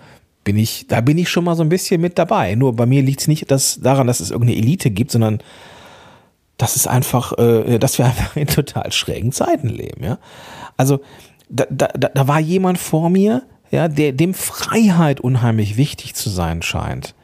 bin 0.45 0.57
ich, 0.57 0.87
da 0.89 1.01
bin 1.01 1.19
ich 1.19 1.29
schon 1.29 1.45
mal 1.45 1.57
so 1.57 1.63
ein 1.63 1.69
bisschen 1.69 2.01
mit 2.01 2.19
dabei. 2.19 2.55
Nur 2.55 2.75
bei 2.75 2.87
mir 2.87 3.03
liegt 3.03 3.21
es 3.21 3.29
nicht 3.29 3.51
dass, 3.51 3.81
daran, 3.81 4.07
dass 4.07 4.21
es 4.21 4.31
irgendeine 4.31 4.59
Elite 4.59 4.91
gibt, 4.91 5.11
sondern 5.11 5.43
dass 6.57 6.77
es 6.77 6.87
einfach, 6.87 7.37
äh, 7.39 7.79
dass 7.79 7.99
wir 7.99 8.07
einfach 8.07 8.37
in 8.37 8.47
total 8.47 8.91
schrägen 8.93 9.33
Zeiten 9.33 9.69
leben, 9.69 10.05
ja. 10.05 10.19
Also 10.77 11.01
da, 11.51 11.67
da, 11.71 11.89
da 11.89 12.29
war 12.29 12.41
jemand 12.41 12.79
vor 12.79 13.11
mir, 13.11 13.43
ja, 13.71 13.89
der 13.89 14.13
dem 14.13 14.35
Freiheit 14.35 15.21
unheimlich 15.21 15.77
wichtig 15.77 16.15
zu 16.15 16.31
sein 16.31 16.63
scheint. 16.63 17.15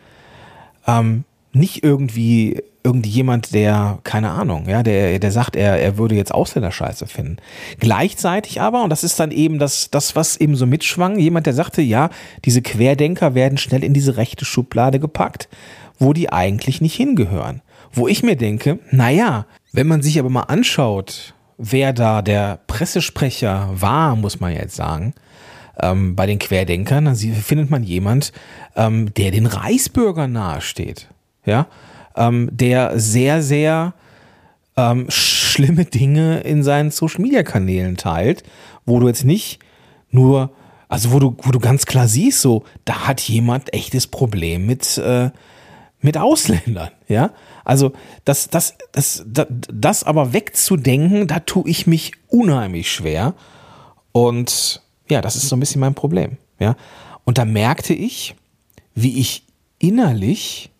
Ähm, 0.86 1.24
nicht 1.52 1.82
irgendwie 1.84 2.62
irgendjemand, 2.84 3.54
der, 3.54 3.98
keine 4.04 4.30
Ahnung, 4.30 4.68
ja, 4.68 4.82
der, 4.82 5.18
der 5.18 5.32
sagt, 5.32 5.56
er, 5.56 5.80
er 5.80 5.96
würde 5.98 6.14
jetzt 6.14 6.32
Ausländer 6.32 6.70
scheiße 6.70 7.06
finden. 7.06 7.38
Gleichzeitig 7.80 8.60
aber, 8.60 8.84
und 8.84 8.90
das 8.90 9.02
ist 9.02 9.18
dann 9.18 9.30
eben 9.30 9.58
das, 9.58 9.90
das, 9.90 10.14
was 10.14 10.36
eben 10.36 10.54
so 10.54 10.66
mitschwang, 10.66 11.18
jemand, 11.18 11.46
der 11.46 11.54
sagte, 11.54 11.82
ja, 11.82 12.10
diese 12.44 12.62
Querdenker 12.62 13.34
werden 13.34 13.58
schnell 13.58 13.82
in 13.82 13.94
diese 13.94 14.16
rechte 14.16 14.44
Schublade 14.44 15.00
gepackt, 15.00 15.48
wo 15.98 16.12
die 16.12 16.30
eigentlich 16.30 16.80
nicht 16.80 16.94
hingehören. 16.94 17.62
Wo 17.92 18.06
ich 18.06 18.22
mir 18.22 18.36
denke, 18.36 18.78
naja, 18.90 19.46
wenn 19.72 19.86
man 19.86 20.02
sich 20.02 20.18
aber 20.18 20.30
mal 20.30 20.42
anschaut, 20.42 21.34
wer 21.56 21.92
da 21.92 22.20
der 22.20 22.58
Pressesprecher 22.66 23.70
war, 23.72 24.14
muss 24.16 24.40
man 24.40 24.52
jetzt 24.52 24.76
sagen, 24.76 25.14
ähm, 25.80 26.14
bei 26.14 26.26
den 26.26 26.38
Querdenkern, 26.38 27.06
dann 27.06 27.16
findet 27.16 27.70
man 27.70 27.82
jemand, 27.82 28.32
ähm, 28.76 29.14
der 29.14 29.30
den 29.30 29.46
Reichsbürgern 29.46 30.32
nahesteht 30.32 31.08
ja, 31.46 31.66
ähm, 32.16 32.48
der 32.52 32.98
sehr, 32.98 33.42
sehr 33.42 33.94
ähm, 34.76 35.06
schlimme 35.08 35.84
Dinge 35.84 36.40
in 36.40 36.62
seinen 36.62 36.90
Social-Media-Kanälen 36.90 37.96
teilt, 37.96 38.42
wo 38.86 39.00
du 39.00 39.08
jetzt 39.08 39.24
nicht 39.24 39.60
nur, 40.10 40.50
also 40.88 41.12
wo 41.12 41.18
du, 41.18 41.36
wo 41.42 41.50
du 41.50 41.58
ganz 41.58 41.86
klar 41.86 42.08
siehst, 42.08 42.40
so, 42.40 42.64
da 42.84 43.06
hat 43.06 43.20
jemand 43.20 43.72
echtes 43.72 44.06
Problem 44.06 44.66
mit, 44.66 44.98
äh, 44.98 45.30
mit 46.00 46.18
Ausländern, 46.18 46.90
ja. 47.08 47.30
Also 47.64 47.92
das, 48.24 48.50
das, 48.50 48.74
das, 48.92 49.24
das, 49.26 49.46
das 49.72 50.04
aber 50.04 50.32
wegzudenken, 50.32 51.26
da 51.26 51.40
tue 51.40 51.68
ich 51.68 51.86
mich 51.86 52.12
unheimlich 52.28 52.92
schwer. 52.92 53.34
Und 54.12 54.82
ja, 55.08 55.22
das 55.22 55.36
ist 55.36 55.48
so 55.48 55.56
ein 55.56 55.60
bisschen 55.60 55.80
mein 55.80 55.94
Problem, 55.94 56.36
ja. 56.58 56.76
Und 57.24 57.38
da 57.38 57.44
merkte 57.44 57.94
ich, 57.94 58.34
wie 58.94 59.18
ich 59.18 59.44
innerlich 59.78 60.70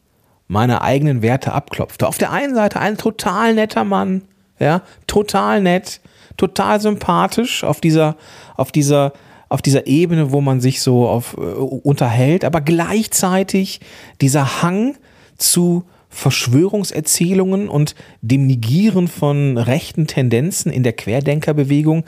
meine 0.55 0.83
eigenen 0.83 1.21
Werte 1.21 1.53
abklopfte. 1.53 2.07
Auf 2.09 2.17
der 2.17 2.31
einen 2.31 2.55
Seite 2.55 2.81
ein 2.81 2.97
total 2.97 3.55
netter 3.55 3.85
Mann, 3.85 4.23
ja, 4.59 4.83
total 5.07 5.61
nett, 5.61 6.01
total 6.37 6.81
sympathisch 6.81 7.65
auf 7.65 7.81
dieser, 7.81 8.17
auf 8.57 8.73
dieser, 8.73 9.13
auf 9.49 9.61
dieser 9.61 9.87
Ebene, 9.87 10.33
wo 10.33 10.41
man 10.41 10.61
sich 10.61 10.81
so 10.81 11.09
auf, 11.09 11.37
äh, 11.37 11.41
unterhält, 11.41 12.45
aber 12.45 12.61
gleichzeitig 12.61 13.81
dieser 14.21 14.63
Hang 14.63 14.97
zu 15.37 15.85
Verschwörungserzählungen 16.09 17.69
und 17.69 17.97
dem 18.23 18.47
Negieren 18.47 19.09
von 19.09 19.59
rechten 19.59 20.07
Tendenzen 20.07 20.71
in 20.71 20.85
der 20.85 20.93
Querdenkerbewegung, 20.93 22.05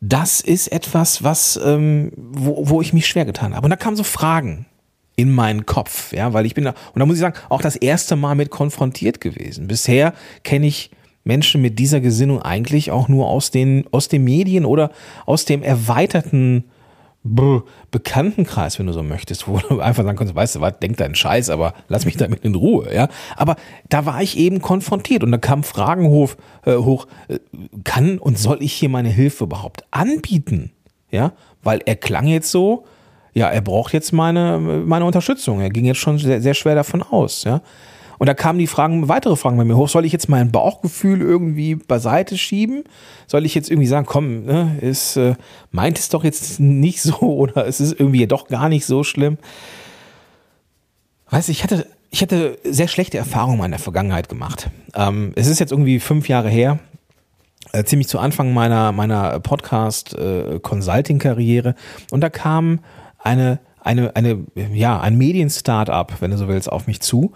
das 0.00 0.40
ist 0.40 0.68
etwas, 0.68 1.24
was, 1.24 1.58
ähm, 1.62 2.12
wo, 2.16 2.68
wo 2.68 2.80
ich 2.80 2.92
mich 2.92 3.08
schwer 3.08 3.24
getan 3.24 3.56
habe. 3.56 3.66
Und 3.66 3.70
da 3.70 3.76
kamen 3.76 3.96
so 3.96 4.04
Fragen 4.04 4.66
in 5.16 5.32
meinen 5.32 5.64
Kopf, 5.64 6.12
ja, 6.12 6.32
weil 6.34 6.46
ich 6.46 6.54
bin 6.54 6.64
da, 6.64 6.74
und 6.92 7.00
da 7.00 7.06
muss 7.06 7.16
ich 7.16 7.22
sagen, 7.22 7.38
auch 7.48 7.62
das 7.62 7.74
erste 7.76 8.16
Mal 8.16 8.34
mit 8.34 8.50
konfrontiert 8.50 9.20
gewesen. 9.20 9.66
Bisher 9.66 10.12
kenne 10.44 10.66
ich 10.66 10.90
Menschen 11.24 11.60
mit 11.62 11.78
dieser 11.78 12.00
Gesinnung 12.00 12.42
eigentlich 12.42 12.90
auch 12.90 13.08
nur 13.08 13.26
aus 13.26 13.50
den, 13.50 13.86
aus 13.90 14.08
den 14.08 14.24
Medien 14.24 14.64
oder 14.64 14.90
aus 15.24 15.44
dem 15.44 15.62
erweiterten 15.62 16.64
Bekanntenkreis, 17.90 18.78
wenn 18.78 18.86
du 18.86 18.92
so 18.92 19.02
möchtest, 19.02 19.48
wo 19.48 19.58
du 19.58 19.80
einfach 19.80 20.04
sagen 20.04 20.16
kannst, 20.16 20.34
weißt 20.34 20.56
du 20.56 20.60
was, 20.60 20.78
denk 20.78 20.96
deinen 20.98 21.16
Scheiß, 21.16 21.50
aber 21.50 21.74
lass 21.88 22.04
mich 22.04 22.16
damit 22.16 22.44
in 22.44 22.54
Ruhe, 22.54 22.94
ja. 22.94 23.08
Aber 23.36 23.56
da 23.88 24.06
war 24.06 24.22
ich 24.22 24.38
eben 24.38 24.62
konfrontiert 24.62 25.24
und 25.24 25.32
da 25.32 25.38
kam 25.38 25.64
Fragen 25.64 26.06
hoch, 26.08 26.34
äh, 26.64 26.76
hoch 26.76 27.08
äh, 27.26 27.38
kann 27.82 28.18
und 28.18 28.38
soll 28.38 28.58
ich 28.62 28.74
hier 28.74 28.88
meine 28.88 29.08
Hilfe 29.08 29.44
überhaupt 29.44 29.84
anbieten? 29.90 30.70
Ja, 31.10 31.32
weil 31.62 31.80
er 31.86 31.96
klang 31.96 32.26
jetzt 32.26 32.50
so, 32.50 32.84
ja, 33.36 33.50
er 33.50 33.60
braucht 33.60 33.92
jetzt 33.92 34.14
meine, 34.14 34.58
meine 34.58 35.04
Unterstützung. 35.04 35.60
Er 35.60 35.68
ging 35.68 35.84
jetzt 35.84 35.98
schon 35.98 36.18
sehr, 36.18 36.40
sehr 36.40 36.54
schwer 36.54 36.74
davon 36.74 37.02
aus, 37.02 37.44
ja. 37.44 37.60
Und 38.16 38.28
da 38.28 38.34
kamen 38.34 38.58
die 38.58 38.66
Fragen, 38.66 39.10
weitere 39.10 39.36
Fragen 39.36 39.58
bei 39.58 39.64
mir 39.64 39.76
hoch. 39.76 39.90
Soll 39.90 40.06
ich 40.06 40.12
jetzt 40.12 40.30
mein 40.30 40.50
Bauchgefühl 40.50 41.20
irgendwie 41.20 41.74
beiseite 41.74 42.38
schieben? 42.38 42.84
Soll 43.26 43.44
ich 43.44 43.54
jetzt 43.54 43.70
irgendwie 43.70 43.88
sagen, 43.88 44.06
komm, 44.06 44.46
ne, 44.46 44.78
ist, 44.80 45.18
äh, 45.18 45.34
meint 45.70 45.98
es 45.98 46.08
doch 46.08 46.24
jetzt 46.24 46.60
nicht 46.60 47.02
so 47.02 47.16
oder 47.20 47.66
es 47.66 47.78
ist 47.78 48.00
irgendwie 48.00 48.26
doch 48.26 48.48
gar 48.48 48.70
nicht 48.70 48.86
so 48.86 49.04
schlimm? 49.04 49.36
Weißt 51.28 51.48
du, 51.48 51.52
ich 51.52 51.62
hatte, 51.62 51.86
ich 52.10 52.22
hatte 52.22 52.56
sehr 52.64 52.88
schlechte 52.88 53.18
Erfahrungen 53.18 53.66
in 53.66 53.72
der 53.72 53.80
Vergangenheit 53.80 54.30
gemacht. 54.30 54.70
Ähm, 54.94 55.34
es 55.36 55.46
ist 55.46 55.60
jetzt 55.60 55.72
irgendwie 55.72 56.00
fünf 56.00 56.30
Jahre 56.30 56.48
her, 56.48 56.78
äh, 57.72 57.84
ziemlich 57.84 58.08
zu 58.08 58.18
Anfang 58.18 58.54
meiner, 58.54 58.92
meiner 58.92 59.40
Podcast-Consulting-Karriere. 59.40 61.68
Äh, 61.68 61.74
und 62.12 62.22
da 62.22 62.30
kam 62.30 62.80
eine, 63.26 63.58
eine, 63.80 64.16
eine, 64.16 64.44
ja, 64.72 64.98
ein 65.00 65.18
Medien-Startup, 65.18 66.10
wenn 66.20 66.30
du 66.30 66.38
so 66.38 66.48
willst, 66.48 66.70
auf 66.70 66.86
mich 66.86 67.00
zu. 67.00 67.32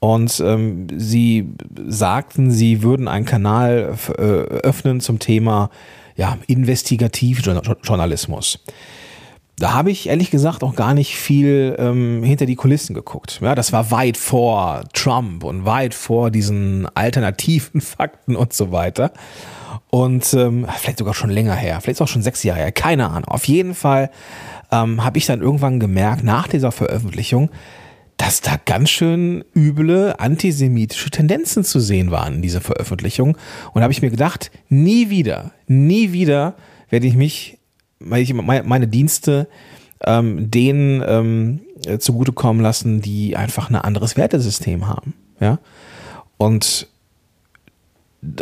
Und 0.00 0.40
ähm, 0.40 0.86
sie 0.96 1.48
sagten, 1.86 2.50
sie 2.50 2.82
würden 2.82 3.08
einen 3.08 3.24
Kanal 3.24 3.96
äh, 4.16 4.22
öffnen 4.22 5.00
zum 5.00 5.18
Thema 5.18 5.70
ja, 6.14 6.36
Investigativjournalismus. 6.46 8.60
Da 9.58 9.72
habe 9.72 9.90
ich 9.90 10.08
ehrlich 10.08 10.30
gesagt 10.30 10.62
auch 10.62 10.76
gar 10.76 10.94
nicht 10.94 11.16
viel 11.16 11.74
ähm, 11.78 12.22
hinter 12.22 12.46
die 12.46 12.54
Kulissen 12.54 12.94
geguckt. 12.94 13.40
Ja, 13.42 13.56
das 13.56 13.72
war 13.72 13.90
weit 13.90 14.16
vor 14.16 14.84
Trump 14.92 15.42
und 15.42 15.64
weit 15.64 15.94
vor 15.94 16.30
diesen 16.30 16.86
alternativen 16.94 17.80
Fakten 17.80 18.36
und 18.36 18.52
so 18.52 18.70
weiter. 18.70 19.12
Und 19.90 20.32
ähm, 20.34 20.66
vielleicht 20.76 20.98
sogar 20.98 21.14
schon 21.14 21.30
länger 21.30 21.54
her, 21.54 21.80
vielleicht 21.80 22.00
auch 22.02 22.08
schon 22.08 22.22
sechs 22.22 22.44
Jahre 22.44 22.60
her, 22.60 22.72
keine 22.72 23.08
Ahnung. 23.08 23.24
Auf 23.24 23.46
jeden 23.46 23.74
Fall 23.74 24.10
ähm, 24.70 25.04
habe 25.04 25.18
ich 25.18 25.26
dann 25.26 25.40
irgendwann 25.40 25.80
gemerkt, 25.80 26.24
nach 26.24 26.48
dieser 26.48 26.72
Veröffentlichung, 26.72 27.50
dass 28.16 28.40
da 28.40 28.56
ganz 28.64 28.90
schön 28.90 29.44
üble 29.54 30.14
antisemitische 30.18 31.10
Tendenzen 31.10 31.64
zu 31.64 31.78
sehen 31.78 32.10
waren 32.10 32.36
in 32.36 32.42
dieser 32.42 32.60
Veröffentlichung. 32.60 33.38
Und 33.72 33.82
habe 33.82 33.92
ich 33.92 34.02
mir 34.02 34.10
gedacht, 34.10 34.50
nie 34.68 35.08
wieder, 35.08 35.52
nie 35.66 36.12
wieder 36.12 36.54
werde 36.90 37.06
ich 37.06 37.14
mich, 37.14 37.58
weil 38.00 38.22
ich 38.22 38.34
meine 38.34 38.88
Dienste 38.88 39.48
ähm, 40.04 40.50
denen 40.50 41.02
ähm, 41.06 41.60
zugutekommen 42.00 42.62
lassen, 42.62 43.00
die 43.00 43.36
einfach 43.36 43.70
ein 43.70 43.76
anderes 43.76 44.16
Wertesystem 44.16 44.88
haben. 44.88 45.14
Ja. 45.40 45.58
Und 46.36 46.88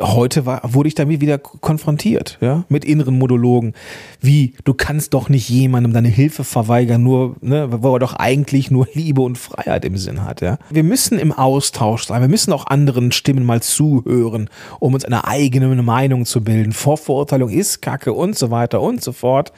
heute 0.00 0.46
war, 0.46 0.62
wurde 0.64 0.88
ich 0.88 0.94
damit 0.94 1.20
wieder 1.20 1.36
konfrontiert, 1.38 2.38
ja, 2.40 2.64
mit 2.68 2.84
inneren 2.84 3.18
Monologen. 3.18 3.74
Wie, 4.20 4.54
du 4.64 4.72
kannst 4.72 5.12
doch 5.12 5.28
nicht 5.28 5.48
jemandem 5.50 5.92
deine 5.92 6.08
Hilfe 6.08 6.44
verweigern, 6.44 7.02
nur, 7.02 7.36
ne, 7.42 7.68
wo 7.82 7.94
er 7.94 7.98
doch 7.98 8.14
eigentlich 8.14 8.70
nur 8.70 8.88
Liebe 8.94 9.20
und 9.20 9.36
Freiheit 9.36 9.84
im 9.84 9.98
Sinn 9.98 10.24
hat, 10.24 10.40
ja. 10.40 10.58
Wir 10.70 10.82
müssen 10.82 11.18
im 11.18 11.32
Austausch 11.32 12.06
sein, 12.06 12.22
wir 12.22 12.28
müssen 12.28 12.52
auch 12.52 12.66
anderen 12.66 13.12
Stimmen 13.12 13.44
mal 13.44 13.60
zuhören, 13.62 14.48
um 14.80 14.94
uns 14.94 15.04
eine 15.04 15.26
eigene 15.26 15.66
Meinung 15.82 16.24
zu 16.24 16.42
bilden. 16.42 16.72
Vorverurteilung 16.72 17.50
ist 17.50 17.82
Kacke 17.82 18.14
und 18.14 18.36
so 18.36 18.50
weiter 18.50 18.80
und 18.80 19.02
so 19.02 19.12
fort. 19.12 19.52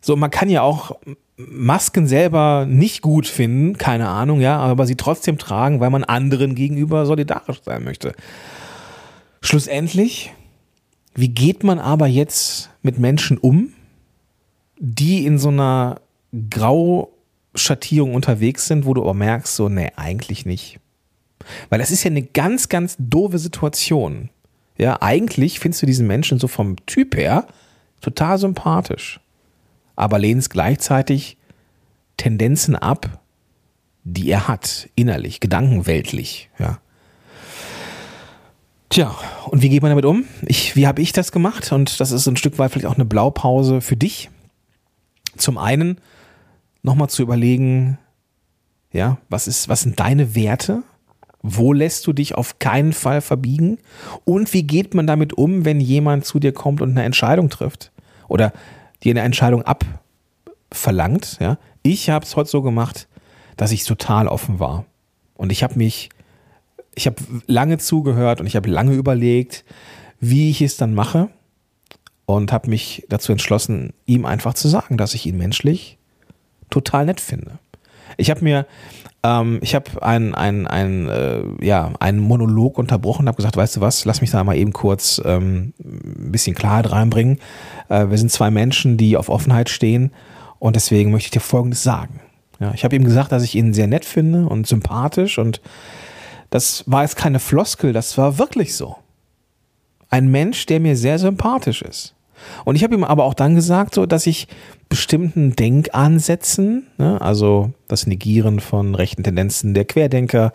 So, 0.00 0.16
man 0.16 0.30
kann 0.30 0.48
ja 0.48 0.62
auch 0.62 0.96
Masken 1.36 2.06
selber 2.06 2.66
nicht 2.66 3.02
gut 3.02 3.26
finden, 3.26 3.76
keine 3.76 4.08
Ahnung, 4.08 4.40
ja, 4.40 4.56
aber 4.56 4.86
sie 4.86 4.96
trotzdem 4.96 5.38
tragen, 5.38 5.80
weil 5.80 5.90
man 5.90 6.02
anderen 6.02 6.54
gegenüber 6.54 7.06
solidarisch 7.06 7.62
sein 7.62 7.84
möchte. 7.84 8.14
Schlussendlich, 9.46 10.32
wie 11.14 11.28
geht 11.28 11.62
man 11.62 11.78
aber 11.78 12.08
jetzt 12.08 12.70
mit 12.82 12.98
Menschen 12.98 13.38
um, 13.38 13.72
die 14.76 15.24
in 15.24 15.38
so 15.38 15.50
einer 15.50 16.00
Grauschattierung 16.50 18.14
unterwegs 18.14 18.66
sind, 18.66 18.86
wo 18.86 18.92
du 18.92 19.02
aber 19.02 19.14
merkst, 19.14 19.54
so, 19.54 19.68
nee, 19.68 19.92
eigentlich 19.94 20.46
nicht. 20.46 20.80
Weil 21.68 21.78
das 21.78 21.92
ist 21.92 22.02
ja 22.02 22.10
eine 22.10 22.24
ganz, 22.24 22.68
ganz 22.68 22.96
doofe 22.98 23.38
Situation. 23.38 24.30
Ja, 24.78 25.00
eigentlich 25.00 25.60
findest 25.60 25.80
du 25.80 25.86
diesen 25.86 26.08
Menschen 26.08 26.40
so 26.40 26.48
vom 26.48 26.84
Typ 26.84 27.16
her 27.16 27.46
total 28.00 28.38
sympathisch. 28.38 29.20
Aber 29.94 30.18
lehnst 30.18 30.50
gleichzeitig 30.50 31.36
Tendenzen 32.16 32.74
ab, 32.74 33.22
die 34.02 34.28
er 34.28 34.48
hat, 34.48 34.88
innerlich, 34.96 35.38
gedankenweltlich, 35.38 36.50
ja. 36.58 36.80
Tja, 38.88 39.14
und 39.46 39.62
wie 39.62 39.68
geht 39.68 39.82
man 39.82 39.90
damit 39.90 40.04
um? 40.04 40.24
Ich, 40.46 40.76
wie 40.76 40.86
habe 40.86 41.02
ich 41.02 41.12
das 41.12 41.32
gemacht? 41.32 41.72
Und 41.72 42.00
das 42.00 42.12
ist 42.12 42.26
ein 42.26 42.36
Stück 42.36 42.58
weit 42.58 42.72
vielleicht 42.72 42.86
auch 42.86 42.94
eine 42.94 43.04
Blaupause 43.04 43.80
für 43.80 43.96
dich. 43.96 44.30
Zum 45.36 45.58
einen 45.58 46.00
nochmal 46.82 47.08
zu 47.08 47.22
überlegen, 47.22 47.98
ja, 48.92 49.18
was 49.28 49.48
ist, 49.48 49.68
was 49.68 49.82
sind 49.82 49.98
deine 49.98 50.34
Werte? 50.34 50.82
Wo 51.42 51.72
lässt 51.72 52.06
du 52.06 52.12
dich 52.12 52.34
auf 52.34 52.58
keinen 52.58 52.92
Fall 52.92 53.20
verbiegen? 53.20 53.78
Und 54.24 54.52
wie 54.52 54.62
geht 54.62 54.94
man 54.94 55.06
damit 55.06 55.32
um, 55.34 55.64
wenn 55.64 55.80
jemand 55.80 56.24
zu 56.24 56.38
dir 56.38 56.52
kommt 56.52 56.80
und 56.80 56.90
eine 56.90 57.04
Entscheidung 57.04 57.50
trifft? 57.50 57.92
Oder 58.28 58.52
dir 59.02 59.12
eine 59.12 59.20
Entscheidung 59.20 59.62
abverlangt? 59.62 61.38
Ja? 61.40 61.58
Ich 61.82 62.08
habe 62.08 62.24
es 62.24 62.36
heute 62.36 62.50
so 62.50 62.62
gemacht, 62.62 63.08
dass 63.56 63.72
ich 63.72 63.84
total 63.84 64.28
offen 64.28 64.58
war. 64.58 64.86
Und 65.34 65.52
ich 65.52 65.62
habe 65.62 65.76
mich 65.76 66.08
ich 66.96 67.06
habe 67.06 67.16
lange 67.46 67.78
zugehört 67.78 68.40
und 68.40 68.46
ich 68.46 68.56
habe 68.56 68.68
lange 68.68 68.94
überlegt, 68.94 69.64
wie 70.18 70.50
ich 70.50 70.62
es 70.62 70.76
dann 70.76 70.94
mache 70.94 71.28
und 72.24 72.52
habe 72.52 72.70
mich 72.70 73.04
dazu 73.08 73.32
entschlossen, 73.32 73.92
ihm 74.06 74.24
einfach 74.24 74.54
zu 74.54 74.66
sagen, 74.66 74.96
dass 74.96 75.14
ich 75.14 75.26
ihn 75.26 75.36
menschlich 75.36 75.98
total 76.70 77.04
nett 77.04 77.20
finde. 77.20 77.58
Ich 78.16 78.30
habe 78.30 78.42
mir, 78.42 78.66
ähm, 79.22 79.58
ich 79.62 79.74
habe 79.74 80.02
einen 80.02 80.34
ein, 80.34 80.66
ein, 80.66 81.08
äh, 81.08 81.42
ja, 81.60 81.92
einen 82.00 82.18
Monolog 82.18 82.78
unterbrochen 82.78 83.22
und 83.22 83.28
habe 83.28 83.36
gesagt, 83.36 83.56
weißt 83.56 83.76
du 83.76 83.80
was, 83.82 84.06
lass 84.06 84.22
mich 84.22 84.30
da 84.30 84.42
mal 84.42 84.56
eben 84.56 84.72
kurz 84.72 85.20
ähm, 85.24 85.74
ein 85.78 86.32
bisschen 86.32 86.56
Klarheit 86.56 86.90
reinbringen. 86.90 87.38
Äh, 87.90 88.08
wir 88.08 88.16
sind 88.16 88.32
zwei 88.32 88.50
Menschen, 88.50 88.96
die 88.96 89.18
auf 89.18 89.28
Offenheit 89.28 89.68
stehen 89.68 90.12
und 90.58 90.76
deswegen 90.76 91.10
möchte 91.10 91.26
ich 91.26 91.32
dir 91.32 91.40
Folgendes 91.40 91.82
sagen. 91.82 92.20
Ja, 92.58 92.72
ich 92.74 92.84
habe 92.84 92.96
ihm 92.96 93.04
gesagt, 93.04 93.32
dass 93.32 93.42
ich 93.42 93.54
ihn 93.54 93.74
sehr 93.74 93.86
nett 93.86 94.06
finde 94.06 94.46
und 94.46 94.66
sympathisch 94.66 95.38
und 95.38 95.60
das 96.50 96.84
war 96.86 97.02
jetzt 97.02 97.16
keine 97.16 97.40
Floskel, 97.40 97.92
das 97.92 98.16
war 98.18 98.38
wirklich 98.38 98.74
so. 98.74 98.96
Ein 100.08 100.28
Mensch, 100.28 100.66
der 100.66 100.80
mir 100.80 100.96
sehr 100.96 101.18
sympathisch 101.18 101.82
ist. 101.82 102.14
Und 102.64 102.76
ich 102.76 102.84
habe 102.84 102.94
ihm 102.94 103.04
aber 103.04 103.24
auch 103.24 103.34
dann 103.34 103.54
gesagt, 103.54 103.94
so, 103.94 104.06
dass 104.06 104.26
ich 104.26 104.46
bestimmten 104.88 105.56
Denkansätzen, 105.56 106.86
ne, 106.98 107.20
also 107.20 107.72
das 107.88 108.06
Negieren 108.06 108.60
von 108.60 108.94
rechten 108.94 109.24
Tendenzen 109.24 109.74
der 109.74 109.84
Querdenker, 109.84 110.52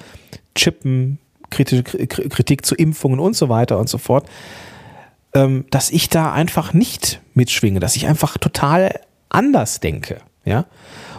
Chippen, 0.56 1.20
kritische 1.50 1.84
Kritik 1.84 2.66
zu 2.66 2.76
Impfungen 2.76 3.20
und 3.20 3.36
so 3.36 3.50
weiter 3.50 3.78
und 3.78 3.90
so 3.90 3.98
fort, 3.98 4.28
ähm, 5.34 5.66
dass 5.70 5.90
ich 5.90 6.10
da 6.10 6.32
einfach 6.32 6.74
nicht 6.74 7.22
mitschwinge, 7.34 7.80
dass 7.80 7.96
ich 7.96 8.08
einfach 8.08 8.38
total 8.38 9.00
anders 9.30 9.80
denke. 9.80 10.22
Ja. 10.46 10.66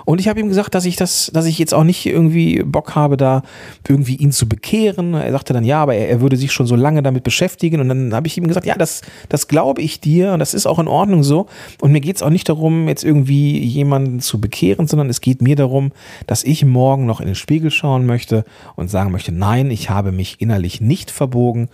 Und 0.04 0.20
ich 0.20 0.28
habe 0.28 0.40
ihm 0.40 0.48
gesagt, 0.48 0.74
dass 0.74 0.84
ich 0.84 0.96
das, 0.96 1.30
dass 1.32 1.46
ich 1.46 1.58
jetzt 1.58 1.74
auch 1.74 1.84
nicht 1.84 2.06
irgendwie 2.06 2.62
Bock 2.62 2.94
habe, 2.94 3.16
da 3.16 3.42
irgendwie 3.88 4.16
ihn 4.16 4.32
zu 4.32 4.48
bekehren. 4.48 5.14
Er 5.14 5.32
sagte 5.32 5.52
dann, 5.52 5.64
ja, 5.64 5.82
aber 5.82 5.94
er, 5.94 6.08
er 6.08 6.20
würde 6.20 6.36
sich 6.36 6.52
schon 6.52 6.66
so 6.66 6.76
lange 6.76 7.02
damit 7.02 7.24
beschäftigen. 7.24 7.80
Und 7.80 7.88
dann 7.88 8.14
habe 8.14 8.26
ich 8.26 8.36
ihm 8.36 8.46
gesagt, 8.46 8.66
ja, 8.66 8.74
das, 8.74 9.02
das 9.28 9.48
glaube 9.48 9.82
ich 9.82 10.00
dir 10.00 10.32
und 10.32 10.38
das 10.38 10.54
ist 10.54 10.66
auch 10.66 10.78
in 10.78 10.88
Ordnung 10.88 11.22
so. 11.22 11.46
Und 11.80 11.92
mir 11.92 12.00
geht 12.00 12.16
es 12.16 12.22
auch 12.22 12.30
nicht 12.30 12.48
darum, 12.48 12.88
jetzt 12.88 13.04
irgendwie 13.04 13.58
jemanden 13.58 14.20
zu 14.20 14.40
bekehren, 14.40 14.86
sondern 14.86 15.08
es 15.08 15.20
geht 15.20 15.42
mir 15.42 15.56
darum, 15.56 15.92
dass 16.26 16.44
ich 16.44 16.64
morgen 16.64 17.06
noch 17.06 17.20
in 17.20 17.26
den 17.26 17.34
Spiegel 17.34 17.70
schauen 17.70 18.06
möchte 18.06 18.44
und 18.76 18.90
sagen 18.90 19.12
möchte, 19.12 19.32
nein, 19.32 19.70
ich 19.70 19.90
habe 19.90 20.12
mich 20.12 20.40
innerlich 20.40 20.80
nicht 20.80 21.10
verbogen 21.10 21.68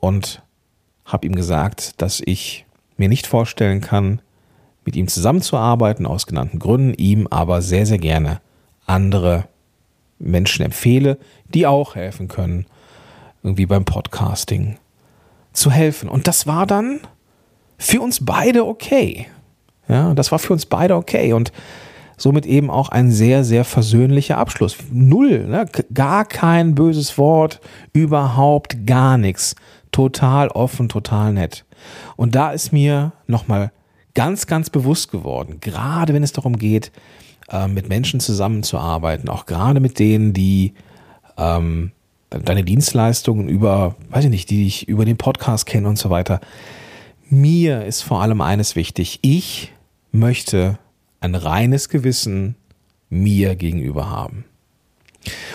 und 0.00 0.42
habe 1.04 1.26
ihm 1.26 1.34
gesagt, 1.34 2.00
dass 2.00 2.22
ich 2.24 2.66
mir 2.96 3.08
nicht 3.08 3.26
vorstellen 3.26 3.80
kann, 3.80 4.20
mit 4.88 4.96
ihm 4.96 5.06
zusammenzuarbeiten, 5.06 6.06
aus 6.06 6.26
genannten 6.26 6.58
Gründen, 6.58 6.94
ihm 6.94 7.26
aber 7.26 7.60
sehr, 7.60 7.84
sehr 7.84 7.98
gerne 7.98 8.40
andere 8.86 9.44
Menschen 10.18 10.64
empfehle, 10.64 11.18
die 11.52 11.66
auch 11.66 11.94
helfen 11.94 12.26
können, 12.26 12.64
irgendwie 13.42 13.66
beim 13.66 13.84
Podcasting 13.84 14.78
zu 15.52 15.70
helfen. 15.70 16.08
Und 16.08 16.26
das 16.26 16.46
war 16.46 16.66
dann 16.66 17.00
für 17.76 18.00
uns 18.00 18.24
beide 18.24 18.64
okay. 18.64 19.26
Ja, 19.88 20.14
das 20.14 20.32
war 20.32 20.38
für 20.38 20.54
uns 20.54 20.64
beide 20.64 20.96
okay 20.96 21.34
und 21.34 21.52
somit 22.16 22.46
eben 22.46 22.70
auch 22.70 22.88
ein 22.88 23.10
sehr, 23.10 23.44
sehr 23.44 23.66
versöhnlicher 23.66 24.38
Abschluss. 24.38 24.74
Null, 24.90 25.46
ne? 25.46 25.66
gar 25.92 26.24
kein 26.24 26.74
böses 26.74 27.18
Wort, 27.18 27.60
überhaupt 27.92 28.86
gar 28.86 29.18
nichts. 29.18 29.54
Total 29.92 30.48
offen, 30.48 30.88
total 30.88 31.34
nett. 31.34 31.66
Und 32.16 32.34
da 32.34 32.52
ist 32.52 32.72
mir 32.72 33.12
nochmal 33.26 33.70
ganz, 34.18 34.48
ganz 34.48 34.68
bewusst 34.68 35.12
geworden, 35.12 35.58
gerade 35.60 36.12
wenn 36.12 36.24
es 36.24 36.32
darum 36.32 36.58
geht, 36.58 36.90
äh, 37.50 37.68
mit 37.68 37.88
Menschen 37.88 38.18
zusammenzuarbeiten, 38.18 39.28
auch 39.28 39.46
gerade 39.46 39.78
mit 39.78 40.00
denen, 40.00 40.32
die 40.32 40.74
ähm, 41.36 41.92
deine 42.28 42.64
Dienstleistungen 42.64 43.48
über, 43.48 43.94
weiß 44.10 44.24
ich 44.24 44.30
nicht, 44.30 44.50
die 44.50 44.66
ich 44.66 44.88
über 44.88 45.04
den 45.04 45.18
Podcast 45.18 45.66
kennen 45.66 45.86
und 45.86 45.98
so 45.98 46.10
weiter. 46.10 46.40
Mir 47.30 47.84
ist 47.84 48.02
vor 48.02 48.20
allem 48.20 48.40
eines 48.40 48.74
wichtig. 48.74 49.20
Ich 49.22 49.72
möchte 50.10 50.80
ein 51.20 51.36
reines 51.36 51.88
Gewissen 51.88 52.56
mir 53.10 53.54
gegenüber 53.54 54.10
haben. 54.10 54.46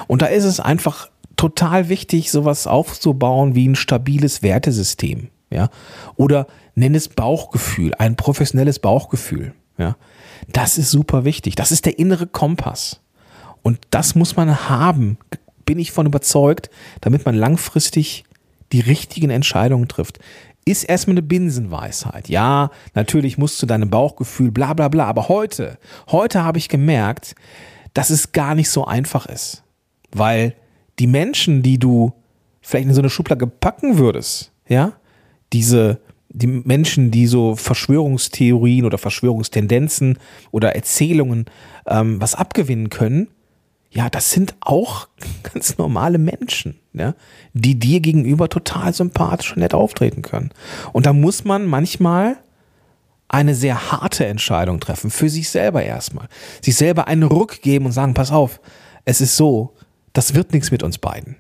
Und 0.07 0.21
da 0.21 0.27
ist 0.27 0.45
es 0.45 0.61
einfach 0.61 1.09
total 1.35 1.89
wichtig, 1.89 2.31
sowas 2.31 2.65
aufzubauen 2.65 3.55
wie 3.55 3.67
ein 3.67 3.75
stabiles 3.75 4.41
Wertesystem. 4.41 5.27
Ja? 5.49 5.69
Oder 6.15 6.47
nenn 6.75 6.95
es 6.95 7.09
Bauchgefühl, 7.09 7.93
ein 7.95 8.15
professionelles 8.15 8.79
Bauchgefühl. 8.79 9.53
Ja, 9.77 9.95
das 10.51 10.77
ist 10.77 10.91
super 10.91 11.25
wichtig. 11.25 11.55
Das 11.55 11.71
ist 11.71 11.85
der 11.85 11.99
innere 11.99 12.27
Kompass. 12.27 13.01
Und 13.61 13.79
das 13.91 14.15
muss 14.15 14.35
man 14.35 14.69
haben, 14.69 15.17
bin 15.65 15.79
ich 15.79 15.91
von 15.91 16.05
überzeugt, 16.05 16.69
damit 17.01 17.25
man 17.25 17.35
langfristig 17.35 18.25
die 18.71 18.81
richtigen 18.81 19.29
Entscheidungen 19.29 19.87
trifft. 19.87 20.19
Ist 20.65 20.83
erstmal 20.83 21.13
eine 21.13 21.21
Binsenweisheit. 21.21 22.29
Ja, 22.29 22.71
natürlich 22.93 23.37
musst 23.37 23.61
du 23.61 23.65
deinem 23.65 23.89
Bauchgefühl, 23.89 24.51
bla 24.51 24.73
bla 24.73 24.87
bla. 24.87 25.05
Aber 25.05 25.27
heute, 25.27 25.77
heute 26.07 26.43
habe 26.43 26.57
ich 26.57 26.69
gemerkt, 26.69 27.35
dass 27.93 28.09
es 28.09 28.31
gar 28.31 28.55
nicht 28.55 28.69
so 28.69 28.85
einfach 28.85 29.25
ist. 29.25 29.63
Weil 30.11 30.55
die 30.99 31.07
Menschen, 31.07 31.63
die 31.63 31.79
du 31.79 32.13
vielleicht 32.61 32.87
in 32.87 32.93
so 32.93 33.01
eine 33.01 33.09
Schublade 33.09 33.47
packen 33.47 33.97
würdest, 33.97 34.51
ja, 34.67 34.93
diese 35.51 35.99
die 36.33 36.47
Menschen, 36.47 37.11
die 37.11 37.27
so 37.27 37.55
Verschwörungstheorien 37.55 38.85
oder 38.85 38.97
Verschwörungstendenzen 38.97 40.17
oder 40.51 40.75
Erzählungen 40.75 41.45
ähm, 41.87 42.19
was 42.19 42.35
abgewinnen 42.35 42.89
können, 42.89 43.27
ja, 43.91 44.09
das 44.09 44.31
sind 44.31 44.55
auch 44.59 45.07
ganz 45.53 45.77
normale 45.77 46.17
Menschen, 46.17 46.79
ja, 46.93 47.13
die 47.53 47.77
dir 47.77 47.99
gegenüber 47.99 48.49
total 48.49 48.93
sympathisch 48.93 49.51
und 49.51 49.59
nett 49.59 49.73
auftreten 49.73 50.23
können. 50.23 50.49
Und 50.91 51.05
da 51.05 51.13
muss 51.13 51.45
man 51.45 51.65
manchmal 51.67 52.37
eine 53.27 53.55
sehr 53.55 53.91
harte 53.91 54.25
Entscheidung 54.25 54.79
treffen, 54.79 55.09
für 55.09 55.29
sich 55.29 55.49
selber 55.49 55.83
erstmal. 55.83 56.27
Sich 56.61 56.75
selber 56.75 57.07
einen 57.07 57.23
Ruck 57.23 57.61
geben 57.61 57.85
und 57.85 57.91
sagen, 57.91 58.13
pass 58.13 58.31
auf, 58.31 58.59
es 59.05 59.21
ist 59.21 59.37
so, 59.37 59.75
das 60.13 60.33
wird 60.35 60.53
nichts 60.53 60.71
mit 60.71 60.83
uns 60.83 60.97
beiden. 60.97 61.35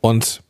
Und 0.00 0.42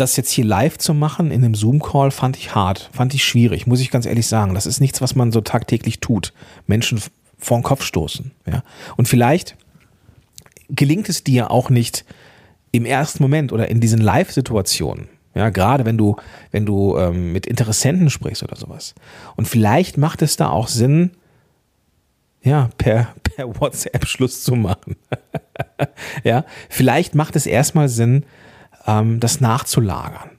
das 0.00 0.16
jetzt 0.16 0.30
hier 0.30 0.44
live 0.44 0.78
zu 0.78 0.94
machen 0.94 1.30
in 1.30 1.44
einem 1.44 1.54
Zoom-Call 1.54 2.10
fand 2.10 2.36
ich 2.36 2.54
hart, 2.54 2.90
fand 2.92 3.14
ich 3.14 3.24
schwierig, 3.24 3.66
muss 3.66 3.80
ich 3.80 3.90
ganz 3.90 4.06
ehrlich 4.06 4.26
sagen. 4.26 4.54
Das 4.54 4.66
ist 4.66 4.80
nichts, 4.80 5.00
was 5.00 5.14
man 5.14 5.32
so 5.32 5.40
tagtäglich 5.40 6.00
tut. 6.00 6.32
Menschen 6.66 7.00
vor 7.38 7.58
den 7.58 7.62
Kopf 7.62 7.84
stoßen. 7.84 8.32
Ja? 8.46 8.62
Und 8.96 9.08
vielleicht 9.08 9.56
gelingt 10.68 11.08
es 11.08 11.24
dir 11.24 11.50
auch 11.50 11.70
nicht 11.70 12.04
im 12.72 12.84
ersten 12.84 13.22
Moment 13.22 13.52
oder 13.52 13.68
in 13.68 13.80
diesen 13.80 14.00
Live-Situationen. 14.00 15.08
Ja, 15.34 15.50
gerade 15.50 15.84
wenn 15.84 15.96
du, 15.96 16.16
wenn 16.50 16.66
du 16.66 16.96
ähm, 16.96 17.32
mit 17.32 17.46
Interessenten 17.46 18.10
sprichst 18.10 18.42
oder 18.42 18.56
sowas. 18.56 18.94
Und 19.36 19.46
vielleicht 19.46 19.96
macht 19.96 20.22
es 20.22 20.36
da 20.36 20.48
auch 20.48 20.66
Sinn, 20.66 21.12
ja, 22.42 22.70
per, 22.78 23.14
per 23.22 23.60
WhatsApp 23.60 24.06
Schluss 24.06 24.42
zu 24.42 24.56
machen. 24.56 24.96
ja, 26.24 26.44
vielleicht 26.68 27.14
macht 27.14 27.36
es 27.36 27.46
erstmal 27.46 27.88
Sinn, 27.88 28.24
ähm, 28.86 29.20
das 29.20 29.40
nachzulagern. 29.40 30.30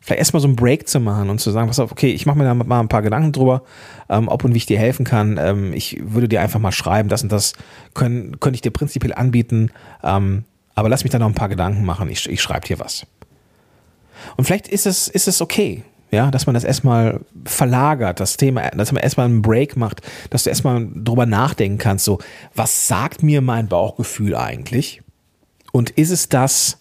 Vielleicht 0.00 0.18
erstmal 0.18 0.42
so 0.42 0.48
einen 0.48 0.56
Break 0.56 0.86
zu 0.86 1.00
machen 1.00 1.30
und 1.30 1.40
zu 1.40 1.50
sagen, 1.50 1.68
pass 1.68 1.78
auf, 1.78 1.90
okay, 1.90 2.10
ich 2.10 2.26
mache 2.26 2.36
mir 2.36 2.44
da 2.44 2.52
mal 2.52 2.80
ein 2.80 2.88
paar 2.88 3.00
Gedanken 3.00 3.32
drüber, 3.32 3.62
ähm, 4.10 4.28
ob 4.28 4.44
und 4.44 4.52
wie 4.52 4.58
ich 4.58 4.66
dir 4.66 4.78
helfen 4.78 5.06
kann. 5.06 5.38
Ähm, 5.38 5.72
ich 5.72 5.98
würde 6.02 6.28
dir 6.28 6.42
einfach 6.42 6.60
mal 6.60 6.72
schreiben, 6.72 7.08
das 7.08 7.22
und 7.22 7.32
das 7.32 7.54
können, 7.94 8.38
könnte 8.38 8.56
ich 8.56 8.60
dir 8.60 8.70
prinzipiell 8.70 9.14
anbieten, 9.14 9.70
ähm, 10.02 10.44
aber 10.74 10.90
lass 10.90 11.04
mich 11.04 11.10
da 11.10 11.18
noch 11.18 11.28
ein 11.28 11.34
paar 11.34 11.48
Gedanken 11.48 11.84
machen, 11.84 12.10
ich, 12.10 12.28
ich 12.28 12.42
schreibe 12.42 12.66
dir 12.66 12.78
was. 12.78 13.06
Und 14.36 14.44
vielleicht 14.44 14.68
ist 14.68 14.86
es, 14.86 15.08
ist 15.08 15.28
es 15.28 15.40
okay, 15.40 15.84
ja, 16.10 16.30
dass 16.30 16.46
man 16.46 16.54
das 16.54 16.64
erstmal 16.64 17.20
verlagert, 17.44 18.20
das 18.20 18.36
Thema, 18.36 18.70
dass 18.70 18.92
man 18.92 19.02
erstmal 19.02 19.26
einen 19.26 19.42
Break 19.42 19.76
macht, 19.76 20.00
dass 20.30 20.44
du 20.44 20.50
erstmal 20.50 20.86
drüber 20.94 21.26
nachdenken 21.26 21.78
kannst, 21.78 22.04
so, 22.04 22.18
was 22.54 22.88
sagt 22.88 23.22
mir 23.22 23.40
mein 23.40 23.68
Bauchgefühl 23.68 24.36
eigentlich? 24.36 25.02
Und 25.72 25.90
ist 25.90 26.10
es 26.10 26.28
das, 26.28 26.78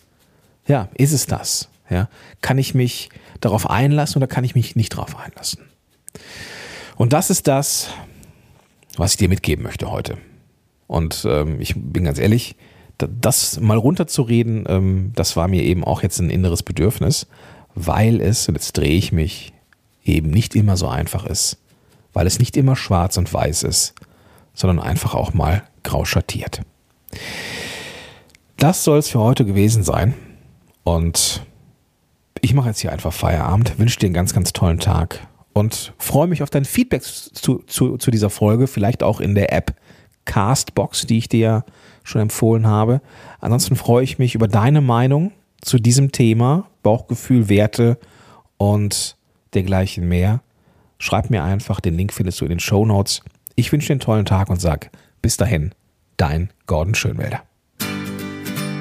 ja, 0.68 0.90
ist 0.96 1.14
es 1.14 1.26
das? 1.26 1.70
Ja, 1.90 2.10
kann 2.42 2.58
ich 2.58 2.74
mich 2.74 3.10
darauf 3.42 3.70
einlassen 3.70 4.18
oder 4.18 4.28
kann 4.28 4.44
ich 4.44 4.56
mich 4.56 4.76
nicht 4.76 4.94
darauf 4.94 5.18
einlassen? 5.18 5.60
Und 6.96 7.14
das 7.14 7.30
ist 7.30 7.48
das, 7.48 7.90
was 8.98 9.12
ich 9.12 9.18
dir 9.18 9.30
mitgeben 9.30 9.64
möchte 9.64 9.92
heute. 9.92 10.18
Und 10.88 11.26
ähm, 11.28 11.60
ich 11.60 11.74
bin 11.76 12.06
ganz 12.06 12.20
ehrlich, 12.20 12.56
das 12.98 13.60
mal 13.60 13.78
runterzureden, 13.78 14.66
ähm, 14.68 15.12
das 15.16 15.36
war 15.36 15.48
mir 15.48 15.64
eben 15.64 15.84
auch 15.84 16.04
jetzt 16.04 16.20
ein 16.20 16.30
inneres 16.30 16.64
Bedürfnis, 16.64 17.28
weil 17.76 18.22
es, 18.22 18.48
und 18.48 18.56
jetzt 18.56 18.74
drehe 18.78 18.96
ich 18.96 19.12
mich, 19.12 19.54
eben 20.06 20.30
nicht 20.30 20.56
immer 20.56 20.78
so 20.78 20.88
einfach 20.88 21.26
ist, 21.26 21.58
weil 22.14 22.28
es 22.28 22.40
nicht 22.40 22.58
immer 22.58 22.76
schwarz 22.76 23.18
und 23.18 23.34
weiß 23.34 23.64
ist, 23.64 23.96
sondern 24.54 24.80
einfach 24.80 25.16
auch 25.16 25.34
mal 25.34 25.64
grau 25.82 26.06
schattiert. 26.06 26.62
Das 28.58 28.84
soll 28.84 29.00
es 29.00 29.10
für 29.10 29.20
heute 29.20 29.46
gewesen 29.46 29.84
sein. 29.84 30.14
Und 30.84 31.46
ich 32.42 32.54
mache 32.54 32.70
jetzt 32.70 32.80
hier 32.80 32.92
einfach 32.92 33.14
Feierabend, 33.14 33.80
wünsche 33.80 34.00
dir 34.00 34.08
einen 34.08 34.14
ganz, 34.14 34.34
ganz 34.34 34.54
tollen 34.54 34.80
Tag 34.80 35.28
und 35.54 35.94
freue 35.98 36.28
mich 36.28 36.44
auf 36.44 36.50
dein 36.50 36.66
Feedback 36.66 37.04
zu, 37.04 37.60
zu, 37.60 37.98
zu 37.98 38.12
dieser 38.12 38.30
Folge, 38.30 38.68
vielleicht 38.68 39.04
auch 39.04 39.22
in 39.22 39.36
der 39.36 39.54
App 39.54 39.76
Castbox, 40.26 41.06
die 41.06 41.18
ich 41.20 41.30
dir 41.30 41.64
schon 42.04 42.22
empfohlen 42.22 42.68
habe. 42.68 43.02
Ansonsten 43.40 43.76
freue 43.76 44.04
ich 44.04 44.20
mich 44.20 44.36
über 44.36 44.48
deine 44.48 44.82
Meinung 44.82 45.32
zu 45.62 45.80
diesem 45.80 46.12
Thema, 46.12 46.68
Bauchgefühl, 46.82 47.50
Werte 47.50 47.98
und 48.58 49.16
dergleichen 49.54 50.08
mehr. 50.08 50.42
Schreib 50.98 51.30
mir 51.30 51.44
einfach, 51.44 51.80
den 51.80 51.96
Link 51.96 52.14
findest 52.14 52.42
du 52.42 52.46
in 52.46 52.50
den 52.50 52.60
Show 52.60 52.86
Notes. 52.86 53.22
Ich 53.56 53.72
wünsche 53.72 53.88
dir 53.88 53.94
einen 53.94 54.00
tollen 54.00 54.26
Tag 54.26 54.50
und 54.50 54.60
sag 54.60 54.90
bis 55.22 55.38
dahin, 55.38 55.74
dein 56.18 56.50
Gordon 56.66 56.96
Schönwälder. 56.96 57.42